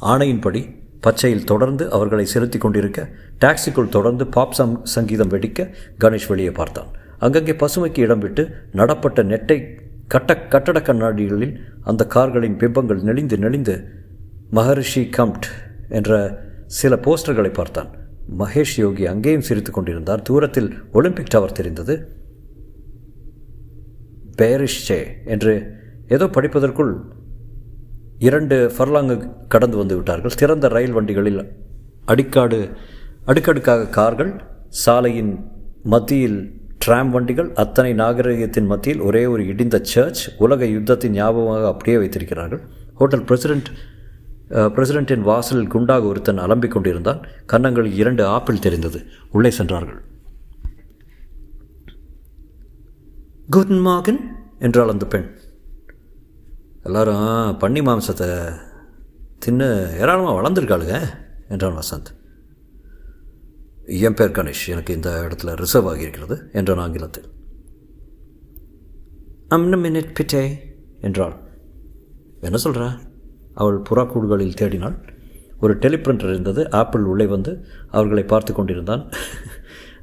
ஆணையின்படி 0.00 0.82
பச்சையில் 1.00 1.44
தொடர்ந்து 1.44 1.90
அவர்களை 1.90 2.26
செலுத்தி 2.26 2.58
கொண்டிருக்க 2.58 3.08
டாக்ஸிக்குள் 3.40 3.88
தொடர்ந்து 3.88 4.26
பாப் 4.26 4.52
சம் 4.52 4.84
சங்கீதம் 4.84 5.30
வெடிக்க 5.30 5.74
கணேஷ் 6.04 6.28
வெளியே 6.28 6.50
பார்த்தான். 6.50 6.86
அங்கங்கே 7.18 7.52
பசுமைக்கு 7.52 7.98
இடம் 7.98 8.18
விட்டு 8.18 8.50
நடப்பட்ட 8.72 9.22
நெட்டை 9.22 9.58
கட்ட 10.06 10.46
கட்டட 10.48 10.80
கண்ணாடிகளில் 10.80 11.54
அந்த 11.82 12.06
கார்களின் 12.06 12.56
பிம்பங்கள் 12.56 13.02
நெளிந்து 13.02 13.38
நெளிந்து 13.38 13.84
மகரிஷி 14.50 15.10
கம்ட் 15.16 15.46
என்ற 15.88 16.42
சில 16.66 16.96
போஸ்டர்களை 16.96 17.52
பார்த்தான். 17.52 17.90
மகேஷ் 18.38 18.76
யோகி 18.76 19.06
அங்கேயும் 19.06 19.40
சிரித்து 19.40 19.72
கொண்டிருந்தார். 19.72 20.22
தூரத்தில் 20.22 20.82
ஒலிம்பிக் 20.92 21.28
டவர் 21.28 21.52
தெரிந்தது. 21.52 21.94
பேரிஷே 24.36 25.00
என்று 25.24 25.82
ஏதோ 26.08 26.26
படிப்பதற்குள் 26.36 26.92
இரண்டு 28.28 28.56
ஃபர்லாங்கு 28.76 29.16
கடந்து 29.52 29.76
வந்து 29.76 29.94
விட்டார்கள். 29.96 30.36
திறந்த 30.40 30.68
ரயில் 30.74 30.96
வண்டிகளில் 30.96 31.40
அடிக்காடு 32.12 32.58
அடுக்கடுக்காக 33.30 33.88
கார்கள் 33.98 34.32
சாலையின் 34.84 35.32
மத்தியில் 35.92 36.38
ட்ராம் 36.84 37.10
வண்டிகள் 37.14 37.50
அத்தனை 37.62 37.92
நாகரிகத்தின் 37.94 38.70
மத்தியில் 38.72 39.02
ஒரே 39.08 39.22
ஒரு 39.32 39.42
இடிந்த 39.52 39.76
சர்ச் 39.92 40.22
உலக 40.44 40.66
யுத்தத்தின் 40.74 41.16
ஞாபகமாக 41.18 41.66
அப்படியே 41.72 41.96
வைத்திருக்கிறார்கள். 42.02 42.62
ஹோட்டல் 43.00 43.26
பிரசிடென்ட் 43.30 43.70
பிரசிடென்ட்டின் 44.74 45.24
வாசலில் 45.28 45.70
குண்டாக 45.74 46.04
ஒருத்தன் 46.10 46.42
அலம்பிக் 46.46 46.74
கொண்டிருந்தான். 46.74 47.20
கன்னங்களில் 47.52 47.96
இரண்டு 48.02 48.22
ஆப்பிள் 48.26 48.64
தெரிந்தது. 48.66 48.98
உள்ளே 49.30 49.50
சென்றார்கள். 49.50 50.00
குட்டன் 53.56 53.82
மார்கன் 53.88 54.20
என்றாள் 54.58 54.92
அந்த 54.94 55.06
பெண். 55.14 55.26
எல்லாரும் 56.88 57.26
பன்னி 57.62 57.80
மாம்சத்தை 57.86 58.26
தின்னு 59.44 59.66
ஏராளமாக 60.02 60.34
வளர்ந்துருக்காளுங்க 60.38 60.96
என்றான் 61.48 61.78
வசந்த். 61.78 62.10
என் 63.86 64.14
பேர் 64.14 64.30
கணேஷ். 64.30 64.64
எனக்கு 64.68 64.94
இந்த 64.94 65.10
இடத்துல 65.26 65.54
ரிசர்வ் 65.54 65.88
ஆகியிருக்கிறது 65.88 66.36
என்றான் 66.52 66.78
ஆங்கிலத்தில். 66.78 67.28
அம்ன 69.48 69.76
மினிட் 69.76 70.14
பிட்டே 70.14 70.42
என்றாள். 71.00 71.34
என்ன 72.40 72.56
சொல்கிற 72.56 72.84
அவள் 73.54 73.78
புறாக்கூடுகளில் 73.90 74.58
தேடினாள். 74.60 74.96
ஒரு 75.60 75.74
டெலிபிரிண்டர் 75.74 76.32
இருந்தது. 76.34 76.70
ஆப்பிள் 76.70 77.04
உள்ளே 77.04 77.26
வந்து 77.26 77.64
அவர்களை 77.90 78.24
பார்த்து 78.24 78.52
கொண்டிருந்தான். 78.52 79.04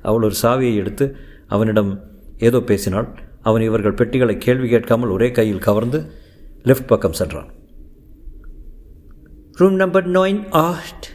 அவள் 0.01 0.23
ஒரு 0.23 0.35
சாவியை 0.41 0.75
எடுத்து 0.75 1.07
அவனிடம் 1.47 1.91
ஏதோ 2.37 2.59
பேசினாள். 2.59 3.07
அவன் 3.41 3.61
இவர்கள் 3.61 3.93
பெட்டிகளை 3.93 4.37
கேள்வி 4.37 4.69
கேட்காமல் 4.69 5.09
ஒரே 5.09 5.31
கையில் 5.31 5.65
கவர்ந்து 5.69 6.01
லெஃப்ட் 6.63 6.87
பக்கம் 6.87 7.13
சென்றான். 7.13 7.49
ரூம் 9.51 9.75
நம்பர் 9.75 10.09
நைன் 10.09 10.41
ஆஸ்ட் 10.51 11.07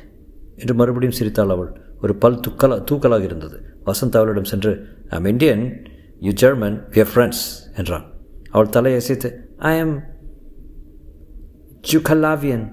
என்று 0.57 0.75
மறுபடியும் 0.75 1.15
சிரித்தாள் 1.15 1.51
அவள். 1.51 1.81
ஒரு 2.03 2.15
பல் 2.15 2.41
துக்கலா 2.49 2.85
தூக்கலாக 2.91 3.23
இருந்தது. 3.23 3.65
வசந்த் 3.87 4.17
அவளிடம் 4.17 4.45
சென்று 4.45 4.89
I'm 5.09 5.25
Indian 5.25 5.87
you 6.21 6.33
German 6.33 6.85
we are 6.91 7.09
friends 7.15 7.45
என்றான். 7.75 8.13
அவள் 8.51 8.69
தலையை 8.69 9.01
அசைத்து 9.01 9.49
ஐ 9.57 9.79
எம் 9.79 10.01
ஜுகலாவியன் 11.93 12.73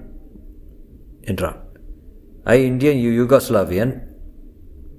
என்றான். 1.20 1.58
I 2.44 2.64
Indian 2.64 2.96
you 2.96 3.24
Yugoslavian 3.24 4.02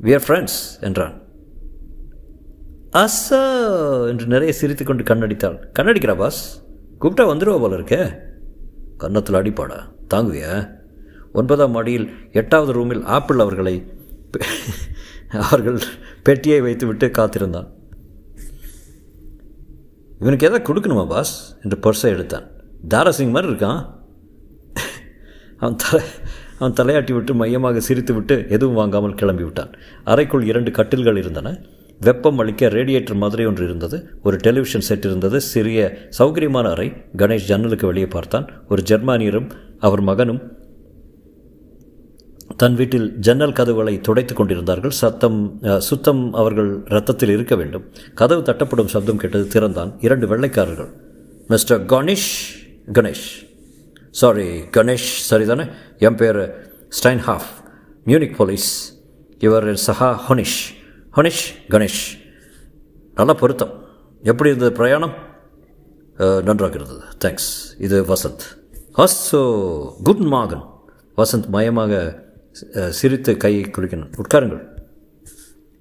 we are 0.02 0.26
friends 0.28 0.60
என்றான். 0.82 1.22
அசோ 2.92 4.08
என்று 4.08 4.26
நிறைய 4.26 4.54
சிரித்து 4.54 4.86
கொண்டு 4.86 5.04
கண்ணடித்தாள். 5.04 5.58
கண்ணடிக்கிறா 5.80 6.18
பாஸ் 6.18 6.65
கூப்பிட்டா 7.02 7.28
வந்துடுவா 7.28 7.60
போல 7.60 7.78
இருக்கே. 7.78 8.16
கன்னத்தில் 8.98 9.36
அடிப்பாடா. 9.36 9.80
தாங்குவியா? 10.14 10.70
ஒன்பதாம் 11.34 11.72
மாடியில் 11.72 12.10
எட்டாவது 12.32 12.72
ரூமில் 12.72 13.04
ஆப்பிள் 13.04 13.40
அவர்களை 13.40 13.92
அவர்கள் 15.32 15.80
பெட்டியை 16.24 16.62
வைத்துவிட்டு 16.62 17.12
காத்திருந்தான். 17.12 17.68
இவனுக்கு 20.20 20.48
எதாவது 20.48 20.74
கொடுக்கணுமா 20.74 21.08
பாஸ்? 21.08 21.58
என்று 21.64 21.78
பர்ஸை 21.78 22.14
எடுத்தான். 22.14 22.48
தாராசிங் 22.90 23.30
மாதிரி 23.30 23.54
இருக்கான். 23.54 23.94
அவன் 25.58 25.76
தலை 25.76 26.06
அவன் 26.60 26.74
தலையாட்டி 26.74 27.14
விட்டு 27.14 27.34
மையமாக 27.34 27.80
சிரித்து 27.80 28.14
விட்டு 28.14 28.46
எதுவும் 28.50 28.76
வாங்காமல் 28.76 29.14
கிளம்பி 29.14 29.44
விட்டான் 29.44 29.72
அறைக்குள் 30.04 30.44
இரண்டு 30.44 30.72
கட்டில்கள் 30.72 31.18
இருந்தன. 31.18 31.60
வெப்பம் 32.00 32.38
அளிக்க 32.38 32.68
ரேடியேட்டர் 32.68 33.16
மாதிரி 33.16 33.46
ஒன்று 33.46 33.64
இருந்தது. 33.64 34.10
ஒரு 34.24 34.38
டெலிவிஷன் 34.38 34.82
செட் 34.82 35.06
இருந்தது. 35.06 35.42
சிறிய 35.42 35.98
சௌகரியமான 36.18 36.70
அறை. 36.70 36.94
கணேஷ் 37.18 37.48
ஜன்னலுக்கு 37.52 37.88
வெளியே 37.88 38.08
பார்த்தான். 38.08 38.50
ஒரு 38.70 38.84
ஜெர்மானியரும் 38.88 39.50
அவர் 39.80 40.02
மகனும் 40.02 40.42
தன் 42.58 42.76
வீட்டில் 42.76 43.16
ஜன்னல் 43.18 43.54
கதவுகளை 43.54 44.02
துடைத்து 44.02 44.34
கொண்டிருந்தார்கள். 44.34 44.90
சத்தம் 44.90 45.60
சுத்தம் 45.78 46.34
அவர்கள் 46.34 46.78
ரத்தத்தில் 46.86 47.30
இருக்க 47.30 47.56
வேண்டும். 47.56 47.92
கதவு 48.14 48.42
தட்டப்படும் 48.42 48.86
சப்தம் 48.86 49.18
கேட்டது 49.18 49.48
திறந்தான். 49.48 49.96
இரண்டு 50.00 50.28
வெள்ளைக்காரர்கள். 50.28 50.92
மிஸ்டர் 51.48 51.86
கணேஷ் 51.86 52.38
கணேஷ். 52.94 53.26
சாரி 54.10 54.48
கணேஷ் 54.60 55.12
சரிதானே? 55.30 55.72
என் 55.98 56.16
பேர் 56.16 56.40
ஸ்டைன்ஹாஃப் 57.02 57.52
மியூனிக் 58.06 58.36
போலீஸ். 58.36 58.98
இவர் 59.40 59.66
சஹா 59.66 60.18
ஹொனிஷ். 60.30 60.60
ஹனிஷ் 61.18 61.44
கணேஷ். 61.74 62.02
நல்ல 63.18 63.32
பொருத்தம். 63.42 63.74
எப்படி 64.30 64.50
இருந்தது 64.52 64.72
பிரயாணம்? 64.80 65.14
நன்றாக 66.48 66.76
இருந்தது 66.80 67.04
தேங்க்ஸ் 67.24 67.48
இது 67.86 67.98
வசந்த். 68.10 68.44
ஹஸ்ஸோ 68.98 69.42
குட் 70.08 70.26
மாகன் 70.34 70.66
வசந்த் 71.20 71.48
மயமாக 71.56 72.02
சிரித்து 73.00 73.34
கையை 73.44 73.64
குளிக்கணும் 73.78 74.12
உட்காருங்கள். 74.24 74.62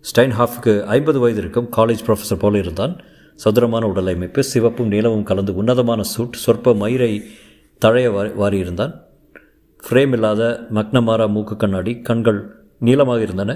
ஸ்டைன்ஹாஃப்க்கு 0.05 0.75
ஐம்பது 0.97 1.19
வயது 1.25 1.43
இருக்கும் 1.45 1.69
காலேஜ் 1.79 2.07
ப்ரொஃபஸர் 2.07 2.43
போல 2.45 2.63
இருந்தான். 2.65 2.97
சதுரமான 3.45 3.85
உடல் 3.93 4.15
அமைப்பு 4.15 4.41
சிவப்பும் 4.53 4.93
நீளமும் 4.95 5.29
கலந்து 5.33 5.53
உன்னதமான 5.61 6.01
சூட் 6.15 6.43
சொற்ப 6.47 6.79
மயிரை 6.85 7.13
தழைய 7.83 8.09
வாரி 8.17 8.33
வாரியிருந்தான் 8.43 8.93
ஃப்ரேம் 9.87 10.15
இல்லாத 10.19 10.43
மக்னமாரா 10.79 11.29
மூக்கு 11.37 11.57
கண்ணாடி 11.63 11.95
கண்கள் 12.11 12.43
நீளமாக 12.89 13.23
இருந்தன. 13.29 13.53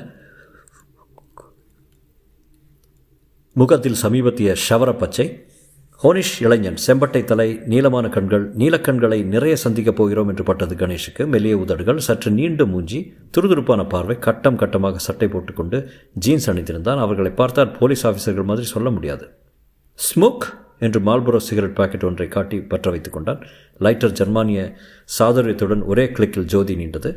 முகத்தில் 3.59 4.01
சமீபத்திய 4.03 4.55
ஷவர 4.65 4.91
பச்சை 4.99 5.25
ஹோனிஷ் 6.03 6.35
இளைஞன் 6.41 6.77
செம்பட்டை 6.87 7.25
தலை 7.25 7.47
நீளமான 7.67 8.09
கண்கள் 8.09 8.45
நீலக்கண்களை 8.57 9.25
நிறைய 9.25 9.57
சந்திக்கப் 9.57 9.97
போகிறோம் 9.97 10.29
என்று 10.29 10.45
பட்டது 10.45 10.75
கணேஷுக்கு. 10.75 11.27
மெல்லிய 11.27 11.59
உதடுகள் 11.59 11.99
சற்று 11.99 12.31
நீண்டு 12.31 12.67
மூஞ்சி 12.67 13.13
துருதுருப்பான 13.37 13.89
பார்வை 13.89 14.19
கட்டம் 14.19 14.59
கட்டமாக 14.59 14.97
சட்டை 14.97 15.29
போட்டுக்கொண்டு 15.29 15.91
ஜீன்ஸ் 16.13 16.51
அணிந்திருந்தான். 16.51 16.99
அவர்களை 16.99 17.31
பார்த்தால் 17.31 17.73
போலீஸ் 17.79 18.07
ஆஃபீஸர்கள் 18.07 18.45
மாதிரி 18.45 18.67
சொல்ல 18.67 18.91
முடியாது. 18.91 19.27
ஸ்மோக் 19.99 20.47
என்று 20.79 21.01
மால்புரோ 21.01 21.37
சிகரெட் 21.37 21.75
பாக்கெட் 21.75 22.05
ஒன்றை 22.05 22.29
காட்டி 22.29 22.61
பற்ற 22.61 22.91
வைத்துக் 22.91 23.13
கொண்டான். 23.13 23.43
லைட்டர் 23.81 24.17
ஜெர்மானிய 24.21 24.77
சாதுரியத்துடன் 25.19 25.85
ஒரே 25.85 26.07
கிளிக்கில் 26.13 26.45
ஜோதி 26.45 26.77
நீண்டது. 26.77 27.13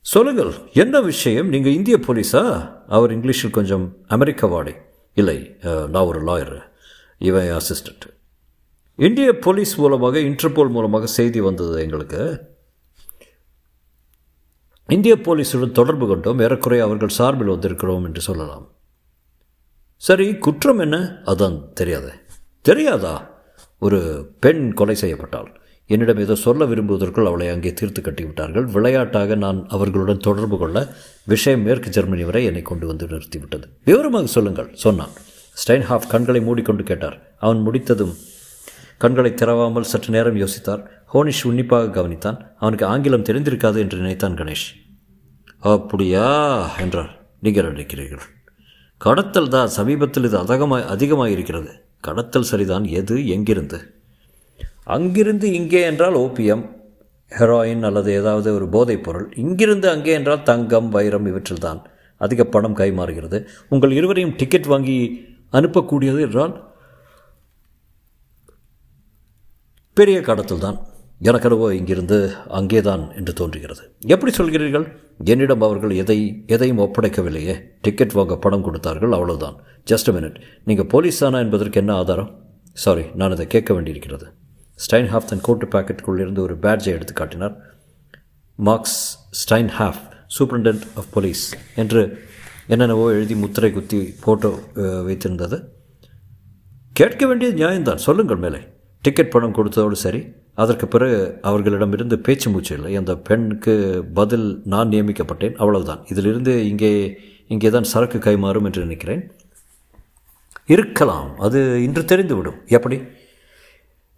சொல்லுங்கள் 0.00 0.54
என்ன 0.72 1.00
விஷயம்? 1.00 1.48
நீங்கள் 1.48 1.72
இந்திய 1.72 1.98
போலீஸா? 2.08 2.74
அவர் 2.88 3.12
இங்கிலீஷில் 3.18 3.56
கொஞ்சம் 3.58 3.96
அமெரிக்க 4.06 4.46
வாடை. 4.46 4.74
இல்லை 5.14 5.56
நான் 5.62 6.08
ஒரு 6.10 6.20
லாயர் 6.24 6.58
இவன் 7.18 7.48
அசிஸ்டண்ட் 7.58 8.06
இந்திய 8.96 9.38
போலீஸ் 9.38 9.72
மூலமாக 9.76 10.18
இன்டர்போல் 10.18 10.74
மூலமாக 10.76 11.06
செய்தி 11.06 11.40
வந்தது 11.40 11.80
எங்களுக்கு. 11.80 12.20
இந்திய 14.88 15.14
போலீஸுடன் 15.14 15.78
தொடர்பு 15.78 16.06
கொண்டோம். 16.06 16.38
ஏறக்குறைய 16.38 16.84
அவர்கள் 16.84 17.16
சார்பில் 17.18 17.52
வந்திருக்கிறோம் 17.54 18.04
என்று 18.04 18.20
சொல்லலாம். 18.20 18.66
சரி 19.96 20.26
குற்றம் 20.36 20.78
என்ன? 20.78 20.96
அதான் 21.24 21.58
தெரியாது. 21.72 22.12
தெரியாதா? 22.60 23.14
ஒரு 23.78 24.00
பெண் 24.40 24.72
கொலை 24.72 24.94
செய்யப்பட்டாள். 24.94 25.50
என்னிடம் 25.86 26.18
ஏதோ 26.18 26.34
சொல்ல 26.34 26.64
விரும்புவதற்குள் 26.64 27.26
அவளை 27.26 27.48
அங்கே 27.48 27.72
தீர்த்து 27.72 28.02
கட்டிவிட்டார்கள். 28.02 28.64
விளையாட்டாக 28.64 29.34
நான் 29.34 29.66
அவர்களுடன் 29.68 30.16
தொடர்பு 30.16 30.58
கொள்ள 30.58 30.94
விஷயம் 31.24 31.62
மேற்கு 31.62 31.90
ஜெர்மனி 31.90 32.24
வரை 32.24 32.44
என்னை 32.44 32.62
கொண்டு 32.62 32.86
வந்து 32.86 33.06
நிறுத்திவிட்டது. 33.06 33.62
விவரமாக 33.84 34.26
சொல்லுங்கள் 34.26 34.70
சொன்னான். 34.74 35.10
ஸ்டைன்ஹாஃப் 35.66 36.08
கண்களை 36.08 36.40
மூடிக்கொண்டு 36.40 36.82
கேட்டார். 36.82 37.36
அவன் 37.38 37.60
முடித்ததும் 37.60 38.14
கண்களை 38.98 39.30
திறவாமல் 39.30 39.80
சற்று 39.80 40.12
நேரம் 40.12 40.36
யோசித்தார். 40.36 40.82
ஹோனிஷ் 41.14 41.44
உன்னிப்பாக 41.44 42.02
கவனித்தான். 42.02 42.38
அவனுக்கு 42.58 42.86
ஆங்கிலம் 42.86 43.24
தெரிந்திருக்காது 43.24 43.78
என்று 43.78 43.98
நினைத்தான் 43.98 44.34
கணேஷ். 44.34 44.68
அப்படியா? 45.58 46.26
என்றார். 46.78 47.28
நீங்கள் 47.40 47.72
நினைக்கிறீர்கள். 47.72 48.24
கடத்தல் 48.98 49.48
தான் 49.48 49.68
சமீபத்தில் 49.68 50.24
இது 50.24 50.38
அதிகமாக 50.38 50.84
அதிகமாக 50.86 51.30
இருக்கிறது 51.30 51.68
கடத்தல் 52.00 52.42
சரிதான். 52.42 52.84
எது? 52.84 53.26
எங்கிருந்து? 53.28 53.95
அங்கிருந்து 54.94 55.46
இங்கே 55.58 55.82
என்றால் 55.90 56.16
ஓபியம் 56.24 56.64
ஹெராயின் 57.32 57.84
அல்லது 57.88 58.10
ஏதாவது 58.20 58.48
ஒரு 58.56 58.66
போதைப் 58.74 59.04
பொருள் 59.06 59.28
இங்கிருந்து 59.42 59.86
அங்கே 59.92 60.12
என்றால் 60.18 60.44
தங்கம் 60.50 60.90
வைரம் 60.96 61.28
இவற்றில் 61.30 61.64
தான் 61.66 61.80
அதிக 62.24 62.42
பணம் 62.54 62.76
கைமாறுகிறது. 62.80 63.38
உங்கள் 63.74 63.96
இருவரையும் 63.98 64.36
டிக்கெட் 64.40 64.68
வாங்கி 64.72 64.98
அனுப்பக்கூடியது 65.58 66.20
என்றால் 66.26 66.54
பெரிய 69.96 70.18
கடத்தில் 70.28 70.62
தான் 70.66 70.78
எனக்கனவோ 71.28 71.66
இங்கிருந்து 71.78 72.16
அங்கே 72.58 72.80
தான் 72.88 73.04
என்று 73.18 73.32
தோன்றுகிறது. 73.40 73.82
எப்படி 74.14 74.32
சொல்கிறீர்கள்? 74.38 74.86
என்னிடம் 75.32 75.64
அவர்கள் 75.66 75.92
எதை 76.02 76.18
எதையும் 76.54 76.82
ஒப்படைக்கவில்லையே. 76.86 77.54
டிக்கெட் 77.84 78.16
வாங்க 78.18 78.34
பணம் 78.46 78.66
கொடுத்தார்கள் 78.66 79.16
அவ்வளவுதான். 79.18 79.56
ஜஸ்ட் 79.92 80.10
மினிட் 80.16 80.40
நீங்கள் 80.70 80.90
போலீஸ் 80.94 81.22
தானா 81.24 81.40
என்பதற்கு 81.44 81.80
என்ன 81.82 81.94
ஆதாரம்? 82.02 82.32
சாரி 82.84 83.06
நான் 83.20 83.34
இதை 83.36 83.46
கேட்க 83.54 83.70
வேண்டியிருக்கிறது. 83.76 84.26
ஸ்டைன்ஹாஃப் 84.84 85.28
தன் 85.30 85.40
கோட்டு 85.40 85.66
பாக்கெட்டுக்குள்ளிருந்து 85.66 86.38
ஒரு 86.38 86.54
பேட்ஜை 86.62 86.86
எடுத்து 86.86 87.12
காட்டினார். 87.12 87.54
Marx 88.54 88.98
Steinhoff 89.40 90.02
superintendent 90.38 90.86
of 90.94 91.10
police 91.10 91.44
என்று 91.76 92.02
என்னென்னவோ 92.66 93.10
எழுதி 93.10 93.34
முத்திரை 93.34 93.72
குத்தி 93.72 94.14
ஃபோட்டோ 94.26 94.50
வைத்திருந்தது. 95.08 95.58
கேட்க 96.92 97.26
வேண்டியது 97.26 97.56
நியாயம்தான். 97.62 98.04
சொல்லுங்கள் 98.06 98.36
மேலே. 98.36 98.58
டிக்கெட் 99.02 99.30
பணம் 99.30 99.54
கொடுத்ததோடு 99.54 99.92
சரி. 99.92 100.20
அதற்கு 100.54 100.86
பிறகு 100.88 101.38
அவர்களிடமிருந்து 101.42 102.18
பேச்சு 102.18 102.50
மூச்சு 102.50 102.74
இல்லை. 102.74 102.96
அந்த 102.96 103.16
பெண்ணுக்கு 103.16 104.04
பதில் 104.14 104.62
நான் 104.64 104.88
நியமிக்கப்பட்டேன். 104.88 105.54
அவ்வளவுதான். 105.54 106.04
இதிலிருந்து 106.06 106.68
இங்கே 106.68 106.92
இங்கே 107.48 107.70
தான் 107.70 107.90
சரக்கு 107.92 108.18
கைமாறும் 108.18 108.64
என்று 108.64 108.80
நினைக்கிறேன். 108.80 109.32
இருக்கலாம். 110.66 111.38
அது 111.38 111.82
இன்று 111.82 112.02
தெரிந்துவிடும். 112.02 112.58
எப்படி? 112.66 112.96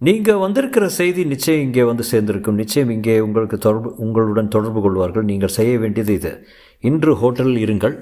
நீங்கள் 0.01 0.37
வந்திருக்கிற 0.37 0.89
செய்தி 0.89 1.25
நிச்சயம் 1.25 1.61
இங்கே 1.61 1.83
வந்து 1.83 2.05
சேர்ந்திருக்கும். 2.05 2.55
நிச்சயம் 2.55 2.91
இங்கே 2.91 3.21
உங்களுக்கு 3.21 3.59
தொடர்பு 3.59 3.95
உங்களுடன் 3.97 4.49
தொடர்பு 4.49 4.81
கொள்வார்கள். 4.83 5.25
நீங்கள் 5.25 5.49
செய்ய 5.49 5.79
வேண்டியது 5.79 6.15
இது. 6.15 6.47
இன்று 6.81 7.13
ஹோட்டலில் 7.15 7.63
இருங்கள். 7.67 7.95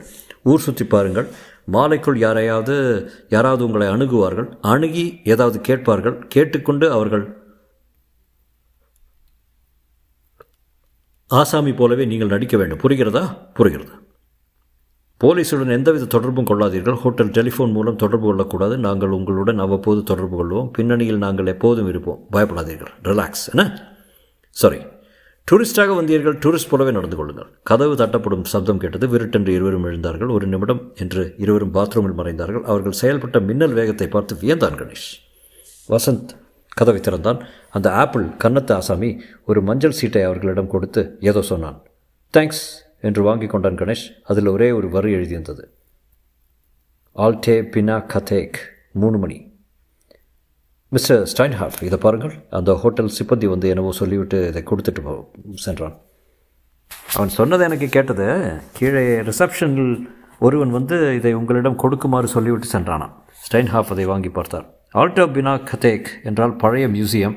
ஊர் 0.43 0.59
சுற்றி 0.59 0.85
பாருங்கள். 0.87 1.29
மாலைக்குள் 1.73 2.19
யாரையாவது 2.19 2.75
யாராவது 3.29 3.65
உங்களை 3.65 3.89
அணுகுவார்கள். 3.89 4.49
அணுகி 4.61 5.21
ஏதாவது 5.25 5.61
கேட்பார்கள். 5.61 6.19
கேட்டுக்கொண்டு 6.29 6.91
அவர்கள் 6.91 7.27
ஆசாமி 11.27 11.73
போலவே 11.73 12.05
நீங்கள் 12.05 12.29
நடிக்க 12.29 12.57
வேண்டும். 12.57 12.79
புரிகிறதா? 12.79 13.25
புரிகிறது. 13.55 13.95
போலீஸுடன் 15.25 15.71
எந்தவித 15.71 16.05
தொடர்பும் 16.05 16.45
கொள்ளாதீர்கள். 16.45 16.95
ஹோட்டல் 16.95 17.31
டெலிஃபோன் 17.31 17.73
மூலம் 17.73 17.97
தொடர்பு 17.97 18.27
கொள்ளக்கூடாது. 18.27 18.79
நாங்கள் 18.79 19.09
உங்களுடன் 19.09 19.59
அவ்வப்போது 19.59 20.03
தொடர்பு 20.03 20.37
கொள்வோம். 20.41 20.69
பின்னணியில் 20.73 21.19
நாங்கள் 21.19 21.47
எப்போதும் 21.47 21.89
இருப்போம். 21.89 22.21
பயப்படாதீர்கள். 22.33 22.93
ரிலாக்ஸ் 23.03 23.47
என்ன? 23.55 23.65
சாரி 24.51 24.81
டூரிஸ்டாக 25.51 25.91
வந்தீர்கள். 25.97 26.37
டூரிஸ்ட் 26.45 26.71
போலவே 26.71 26.91
நடந்து 26.91 27.17
கொள்ளுங்கள். 27.17 27.49
கதவு 27.63 27.95
தட்டப்படும் 27.95 28.43
சப்தம் 28.43 28.79
கேட்டது. 28.79 29.09
விருட்டென்று 29.09 29.49
இருவரும் 29.49 29.85
எழுந்தார்கள். 29.85 30.33
ஒரு 30.33 30.47
நிமிடம் 30.47 30.93
என்று 30.95 31.35
இருவரும் 31.39 31.75
பாத்ரூமில் 31.75 32.19
மறைந்தார்கள். 32.21 32.63
அவர்கள் 32.63 32.99
செயல்பட்ட 33.03 33.41
மின்னல் 33.41 33.73
வேகத்தை 33.73 34.09
பார்த்து 34.09 34.37
வியந்தான் 34.41 34.79
கணேஷ். 34.81 35.11
வசந்த் 35.89 36.29
கதவை 36.69 37.01
திறந்தான். 37.01 37.41
அந்த 37.71 37.93
ஆப்பிள் 37.93 38.25
கன்னத்து 38.45 38.73
ஆசாமி 38.73 39.21
ஒரு 39.47 39.63
மஞ்சள் 39.63 39.91
சீட்டை 39.91 40.23
அவர்களிடம் 40.23 40.73
கொடுத்து 40.75 41.17
ஏதோ 41.21 41.43
சொன்னான். 41.43 41.79
தேங்க்ஸ் 42.35 42.65
என்று 43.07 43.23
வாங்கி 43.23 43.47
கொண்டான் 43.47 43.81
கணேஷ். 43.81 44.07
அதில் 44.25 44.53
ஒரே 44.55 44.71
ஒரு 44.71 44.89
வரி 44.91 45.15
எழுதியிருந்தது. 45.15 45.65
ஆல்டே 47.17 47.57
பினா 47.75 47.97
கதேக். 48.15 48.59
மூணு 48.93 49.19
மணி. 49.19 49.39
மிஸ்டர் 50.89 51.23
ஸ்டைன்ஹாஃப் 51.33 51.79
இதை 51.83 51.99
பாருங்கள். 51.99 52.35
அந்த 52.51 52.73
ஹோட்டல் 52.75 53.11
சிப்பந்தி 53.19 53.47
வந்து 53.47 53.69
என்னவோ 53.69 53.93
சொல்லிவிட்டு 53.93 54.39
இதை 54.47 54.63
கொடுத்துட்டு 54.63 55.03
போ 55.03 55.31
சென்றான். 55.55 55.97
அவன் 57.15 57.29
சொன்னது 57.29 57.65
எனக்கு 57.65 57.89
கேட்டது 57.89 58.27
கீழே 58.73 59.05
ரிசப்ஷனில் 59.29 59.95
ஒருவன் 60.39 60.71
வந்து 60.71 60.97
இதை 61.15 61.33
உங்களிடம் 61.33 61.77
கொடுக்குமாறு 61.77 62.29
சொல்லிவிட்டு 62.29 62.67
சென்றானான் 62.67 63.15
ஸ்டைன்ஹாஃப் 63.45 63.93
அதை 63.95 64.05
வாங்கி 64.05 64.29
பார்த்தார். 64.29 64.67
ஆல்டோ 64.95 65.25
பினா 65.37 65.55
கதேக் 65.73 66.09
என்றால் 66.23 66.57
பழைய 66.57 66.89
மியூசியம். 66.89 67.37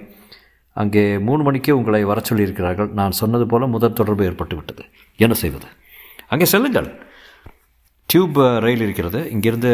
அங்கே 0.82 1.04
மூணு 1.28 1.42
மணிக்கே 1.48 1.74
உங்களை 1.80 2.02
வர 2.10 2.20
சொல்லியிருக்கிறார்கள். 2.30 2.90
நான் 3.00 3.20
சொன்னது 3.20 3.46
போல 3.52 3.68
முதல் 3.76 3.98
தொடர்பு 4.00 4.26
ஏற்பட்டு 4.30 4.56
விட்டது 4.56 4.84
என்ன 5.26 5.36
செய்வது? 5.44 5.68
அங்கே 6.34 6.48
செல்லுங்கள். 6.54 6.90
டியூப் 8.10 8.38
ரயில் 8.66 8.84
இருக்கிறது. 8.86 9.20
இங்கிருந்து 9.34 9.72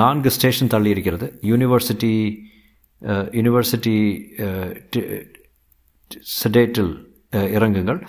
நான்கு 0.00 0.30
ஸ்டேஷன் 0.36 0.72
தள்ளி 0.74 0.90
இருக்கிறது. 0.94 1.26
University 1.52 2.12
university 3.38 3.94
செடேட்டில் 6.40 6.92
இறங்குங்கள். 7.56 8.00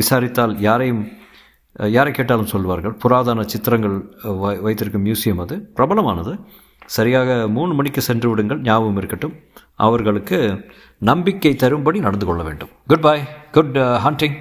விசாரித்தால் 0.00 0.54
யாரையும் 0.66 1.02
யாரை 1.94 2.10
கேட்டாலும் 2.16 2.50
சொல்வார்கள். 2.52 2.94
புராதன 3.02 3.44
சித்திரங்கள் 3.52 3.96
வை 4.42 4.52
வைத்திருக்கும் 4.66 5.06
மியூசியம் 5.06 5.42
அது. 5.44 5.56
பிரபலமானது. 5.76 6.32
சரியாக 6.96 7.30
மூணு 7.56 7.72
மணிக்கு 7.78 8.00
சென்று 8.08 8.28
விடுங்கள். 8.30 8.60
ஞாபகம் 8.68 8.98
இருக்கட்டும். 9.00 9.34
அவர்களுக்கு 9.86 10.38
நம்பிக்கை 10.98 11.56
தரும்படி 11.56 11.98
நடந்து 11.98 12.26
கொள்ள 12.26 12.42
வேண்டும். 12.42 12.68
Good 12.86 13.00
bye 13.00 13.22
good 13.52 13.76
hunting 13.78 14.40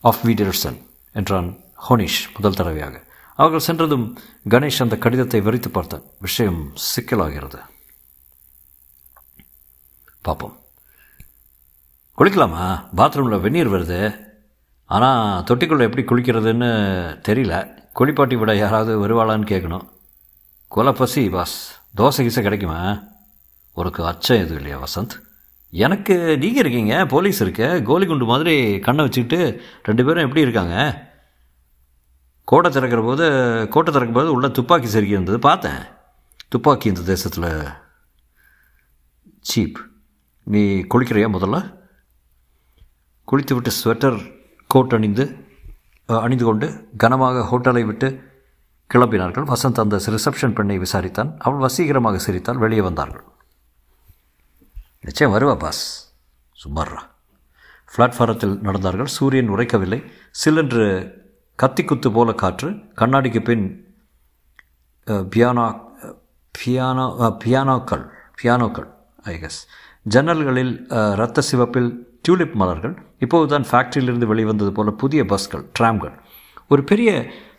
of 0.00 0.26
வீடர்சன் 0.26 0.82
என்றான் 1.12 1.56
ஹோனிஷ் 1.88 2.34
முதல் 2.34 2.54
தடவையாக. 2.54 3.02
அவர்கள் 3.36 3.60
சென்றதும் 3.60 4.18
கணேஷ் 4.50 4.82
அந்த 4.82 4.96
கடிதத்தை 4.96 5.40
விரித்து 5.40 5.70
பார்த்தான். 5.70 6.02
விஷயம் 6.20 6.72
சிக்கலாகிறது. 6.96 7.58
பார்ப்போம். 10.22 10.58
குளிக்கலாமா? 12.18 12.88
பாத்ரூமில் 12.96 13.40
வெந்நீர் 13.40 13.70
வருது. 13.70 14.18
ஆனால் 14.84 15.42
தொட்டிக்குள்ளே 15.42 15.90
எப்படி 15.90 16.02
குளிக்கிறதுன்னு 16.04 16.70
தெரியல. 17.28 17.82
குளிப்பாட்டி 17.92 18.36
விட 18.36 18.56
யாராவது 18.56 19.08
வருவாளான்னு 19.08 19.40
கேட்கணும் 19.40 19.88
கொலை 20.68 20.92
பசி 20.92 21.28
பாஸ். 21.28 21.80
தோசை 21.96 22.22
கிசை 22.22 22.42
கிடைக்குமா? 22.42 22.98
உனக்கு 23.74 24.06
அச்சம் 24.06 24.36
எதுவும் 24.36 24.56
இல்லையா 24.56 24.78
வசந்த்? 24.82 25.14
எனக்கு 25.70 26.38
நீங்கள் 26.38 26.64
இருக்கீங்க 26.64 27.06
போலீஸ் 27.06 27.40
இருக்க. 27.42 27.80
கோலி 27.82 28.06
குண்டு 28.06 28.24
மாதிரி 28.24 28.78
கண்ணை 28.78 29.04
வச்சுக்கிட்டு 29.04 29.62
ரெண்டு 29.82 30.04
பேரும் 30.04 30.22
எப்படி 30.22 30.40
இருக்காங்க? 30.40 30.76
கோட்டை 32.44 32.70
திறக்கிற 32.70 33.02
போது 33.02 33.26
கோட்டை 33.70 33.92
திறக்கும் 33.92 34.18
போது 34.18 34.32
உள்ள 34.32 34.48
துப்பாக்கி 34.48 34.86
செருக்கி 34.86 35.12
இருந்தது 35.12 35.38
பார்த்தேன். 35.38 35.80
துப்பாக்கி 36.48 36.88
இந்த 36.88 37.00
தேசத்தில். 37.00 37.48
சீப் 39.48 39.80
நீ 40.44 40.62
குளிக்கிறியா 40.80 41.28
முதல்ல? 41.36 41.58
குளித்து 43.32 43.54
விட்டு 43.54 43.70
ஸ்வெட்டர் 43.84 44.18
கோட் 44.66 44.92
அணிந்து 44.92 45.24
அணிந்து 46.06 46.44
கொண்டு 46.44 46.88
கனமாக 46.96 47.44
ஹோட்டலை 47.50 47.84
விட்டு 47.84 48.08
கிளம்பினார்கள். 48.94 49.52
வசந்த் 49.52 49.80
அந்த 49.80 49.96
ரிசப்ஷன் 49.96 50.54
பெண்ணை 50.54 50.78
விசாரித்தான். 50.78 51.34
அவள் 51.38 51.68
வசீகரமாக 51.68 52.16
சிரித்தால் 52.16 52.58
வெளியே 52.58 52.80
வந்தார்கள். 52.80 53.24
நிச்சயம் 55.06 55.32
வருவா 55.34 55.54
பாஸ். 55.62 55.82
சுமர்ரா. 56.62 57.00
பிளாட்ஃபாரத்தில் 57.94 58.54
நடந்தார்கள். 58.66 59.10
சூரியன் 59.16 59.50
உரைக்கவில்லை. 59.54 59.98
சிலென்று 60.42 60.86
கத்திக்குத்து 61.58 62.08
போல 62.14 62.32
காற்று. 62.42 62.68
கண்ணாடிக்கு 63.00 63.40
பின் 63.48 63.66
பியானோ 65.34 65.66
பியானோ 66.54 67.06
பியானோக்கள் 67.44 68.04
பியானோக்கள் 68.40 68.88
ஐ 69.32 69.34
கெஸ் 69.42 69.60
ஜன்னல்களில் 70.14 70.72
இரத்த 71.14 71.44
சிவப்பில் 71.50 71.90
டியூலிப் 72.24 72.56
மலர்கள். 72.62 72.94
இப்போது 73.24 73.46
தான் 73.52 73.68
ஃபேக்ட்ரியிலிருந்து 73.70 74.26
வெளிவந்தது 74.32 74.72
போல 74.78 74.90
புதிய 75.02 75.22
பஸ்கள் 75.32 75.64
ட்ராம்கள் 75.78 76.14
ஒரு 76.72 76.82
பெரிய 76.90 77.10